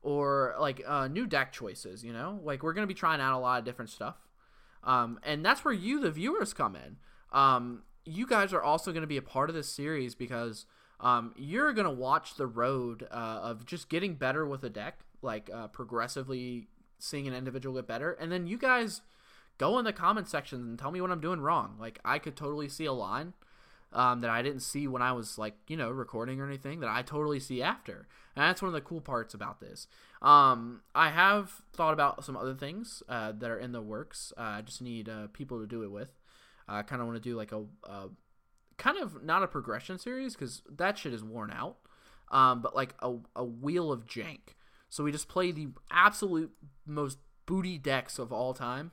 or 0.06 0.56
like 0.60 0.82
uh, 0.88 1.08
new 1.08 1.26
deck 1.26 1.52
choices. 1.52 2.06
You 2.06 2.14
know, 2.14 2.40
like 2.44 2.64
we're 2.64 2.74
gonna 2.74 2.88
be 2.88 2.94
trying 2.94 3.20
out 3.20 3.34
a 3.34 3.40
lot 3.40 3.60
of 3.60 3.66
different 3.66 3.90
stuff. 3.90 4.16
Um, 4.84 5.20
and 5.24 5.44
that's 5.44 5.66
where 5.66 5.74
you, 5.74 6.00
the 6.00 6.12
viewers, 6.12 6.54
come 6.54 6.76
in. 6.76 6.98
Um, 7.34 7.82
you 8.06 8.28
guys 8.28 8.54
are 8.54 8.62
also 8.62 8.92
to 9.02 9.08
be 9.08 9.18
a 9.18 9.22
part 9.22 9.50
of 9.50 9.56
this 9.56 9.68
series 9.68 10.14
because 10.14 10.68
um, 11.00 11.34
you're 11.36 11.74
to 11.86 11.92
watch 11.92 12.36
the 12.36 12.46
road 12.46 13.08
uh, 13.12 13.40
of 13.42 13.66
just 13.66 13.90
getting 13.90 14.14
better 14.14 14.46
with 14.46 14.64
a 14.64 14.70
deck, 14.70 15.00
like 15.24 15.50
uh, 15.52 15.68
progressively 15.68 16.68
seeing 17.00 17.28
an 17.28 17.34
individual 17.34 17.76
get 17.76 17.88
better. 17.88 18.12
And 18.14 18.32
then 18.32 18.46
you 18.46 18.60
guys 18.60 19.02
go 19.58 19.80
in 19.80 19.86
the 19.86 19.94
comment 19.94 20.28
section 20.28 20.60
and 20.60 20.80
tell 20.80 20.92
me 20.92 21.02
what 21.02 21.10
I'm 21.10 21.20
doing 21.20 21.42
wrong. 21.42 21.78
Like, 21.80 22.00
I 22.06 22.20
could 22.20 22.36
totally 22.36 22.70
see 22.70 22.86
a 22.86 22.94
line 22.94 23.34
um, 23.96 24.22
that 24.22 24.30
I 24.30 24.42
didn't 24.42 24.60
see 24.60 24.88
when 24.88 25.02
I 25.02 25.14
was 25.14 25.38
like 25.38 25.56
you 25.68 25.78
know 25.78 25.90
recording 25.90 26.40
or 26.40 26.46
anything 26.46 26.82
that 26.82 26.90
I 26.90 27.02
totally 27.02 27.40
see 27.40 27.64
after, 27.64 28.08
and 28.36 28.44
that's 28.44 28.62
one 28.62 28.68
of 28.68 28.74
the 28.74 28.82
cool 28.82 29.02
parts 29.02 29.34
about 29.34 29.62
this. 29.62 29.88
Um, 30.22 30.82
I 30.94 31.10
have 31.10 31.62
thought 31.74 31.94
about 31.94 32.24
some 32.24 32.36
other 32.36 32.54
things 32.54 33.02
uh, 33.10 33.32
that 33.32 33.50
are 33.50 33.58
in 33.58 33.72
the 33.72 33.82
works. 33.82 34.34
Uh, 34.38 34.42
I 34.42 34.62
just 34.62 34.82
need 34.82 35.10
uh, 35.10 35.28
people 35.34 35.60
to 35.60 35.66
do 35.66 35.84
it 35.84 35.92
with. 35.92 36.10
I 36.68 36.82
kind 36.82 37.02
of 37.02 37.08
want 37.08 37.22
to 37.22 37.30
do 37.30 37.36
like 37.36 37.52
a, 37.52 37.64
a, 37.84 38.10
kind 38.78 38.98
of 38.98 39.24
not 39.24 39.44
a 39.44 39.48
progression 39.48 39.98
series 40.00 40.34
because 40.34 40.62
that 40.78 40.98
shit 40.98 41.14
is 41.14 41.24
worn 41.24 41.52
out, 41.52 41.78
um, 42.32 42.62
but 42.62 42.76
like 42.76 42.96
a, 43.00 43.16
a 43.36 43.44
wheel 43.44 43.92
of 43.92 44.06
jank. 44.06 44.40
So 44.90 45.04
we 45.04 45.12
just 45.12 45.28
play 45.28 45.52
the 45.52 45.70
absolute 45.92 46.52
most 46.86 47.20
booty 47.46 47.78
decks 47.78 48.18
of 48.20 48.34
all 48.34 48.54
time, 48.54 48.92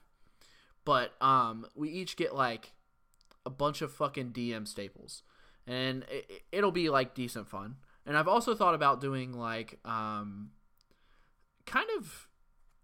but 0.85 1.13
um, 1.21 1.67
we 1.75 1.91
each 1.91 2.17
get 2.17 2.35
like 2.35 2.73
a 3.45 3.51
bunch 3.51 3.83
of 3.83 3.93
fucking 3.93 4.33
DM 4.33 4.67
staples, 4.67 5.23
and 5.67 6.05
it, 6.53 6.63
will 6.63 6.73
be 6.73 6.89
like 6.89 7.15
decent 7.15 7.49
fun. 7.49 7.77
And 8.05 8.17
I've 8.17 8.29
also 8.29 8.55
thought 8.55 8.75
about 8.75 9.01
doing 9.01 9.33
like 9.33 9.79
um, 9.85 10.51
kind 11.67 11.89
of. 11.99 12.29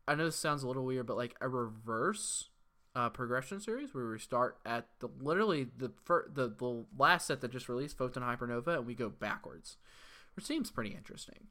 I 0.06 0.14
know 0.14 0.24
this 0.24 0.36
sounds 0.36 0.62
a 0.62 0.66
little 0.66 0.86
weird, 0.86 1.06
but 1.06 1.18
like 1.18 1.34
a 1.40 1.48
reverse 1.48 2.48
uh, 2.94 3.08
progression 3.10 3.60
series 3.60 3.94
where 3.94 4.08
we 4.08 4.18
start 4.18 4.58
at 4.64 4.86
the 5.00 5.08
literally 5.20 5.68
the 5.76 5.92
fir- 6.04 6.28
the 6.32 6.48
the 6.48 6.84
last 6.96 7.26
set 7.26 7.40
that 7.40 7.52
just 7.52 7.68
released, 7.68 7.98
Photon 7.98 8.22
Hypernova, 8.22 8.78
and 8.78 8.86
we 8.86 8.94
go 8.94 9.08
backwards, 9.08 9.76
which 10.34 10.46
seems 10.46 10.70
pretty 10.70 10.90
interesting. 10.90 11.48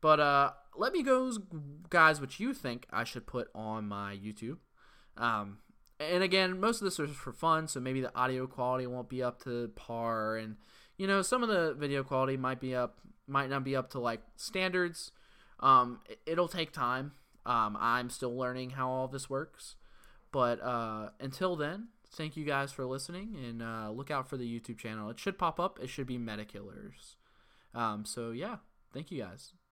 But 0.00 0.20
uh, 0.20 0.52
let 0.76 0.92
me 0.92 1.02
go, 1.02 1.32
guys, 1.90 2.20
what 2.20 2.38
you 2.38 2.54
think 2.54 2.86
I 2.90 3.04
should 3.04 3.26
put 3.26 3.48
on 3.54 3.88
my 3.88 4.16
YouTube. 4.16 4.58
Um, 5.16 5.58
and 6.00 6.22
again, 6.22 6.60
most 6.60 6.80
of 6.80 6.84
this 6.84 6.98
is 6.98 7.16
for 7.16 7.32
fun, 7.32 7.68
so 7.68 7.80
maybe 7.80 8.00
the 8.00 8.14
audio 8.16 8.46
quality 8.46 8.86
won't 8.86 9.08
be 9.08 9.22
up 9.22 9.42
to 9.44 9.70
par, 9.74 10.36
and 10.36 10.56
you 10.96 11.06
know 11.06 11.22
some 11.22 11.42
of 11.42 11.48
the 11.48 11.74
video 11.74 12.02
quality 12.04 12.36
might 12.36 12.60
be 12.60 12.74
up, 12.74 12.98
might 13.26 13.50
not 13.50 13.64
be 13.64 13.74
up 13.74 13.90
to 13.90 13.98
like 13.98 14.20
standards. 14.36 15.12
Um, 15.60 16.00
it, 16.24 16.38
will 16.38 16.48
take 16.48 16.72
time. 16.72 17.12
Um, 17.44 17.76
I'm 17.80 18.10
still 18.10 18.36
learning 18.36 18.70
how 18.70 18.88
all 18.88 19.08
this 19.08 19.28
works, 19.28 19.74
but 20.30 20.62
uh, 20.62 21.10
until 21.18 21.56
then, 21.56 21.88
thank 22.12 22.36
you 22.36 22.44
guys 22.44 22.70
for 22.70 22.84
listening, 22.84 23.36
and 23.44 23.62
uh, 23.62 23.90
look 23.90 24.10
out 24.10 24.28
for 24.28 24.36
the 24.36 24.46
YouTube 24.46 24.78
channel. 24.78 25.10
It 25.10 25.18
should 25.18 25.38
pop 25.38 25.58
up. 25.58 25.80
It 25.82 25.88
should 25.88 26.06
be 26.06 26.18
Meta 26.18 26.44
Killers. 26.44 27.16
Um, 27.74 28.04
so 28.04 28.30
yeah, 28.30 28.56
thank 28.92 29.10
you 29.10 29.22
guys. 29.22 29.52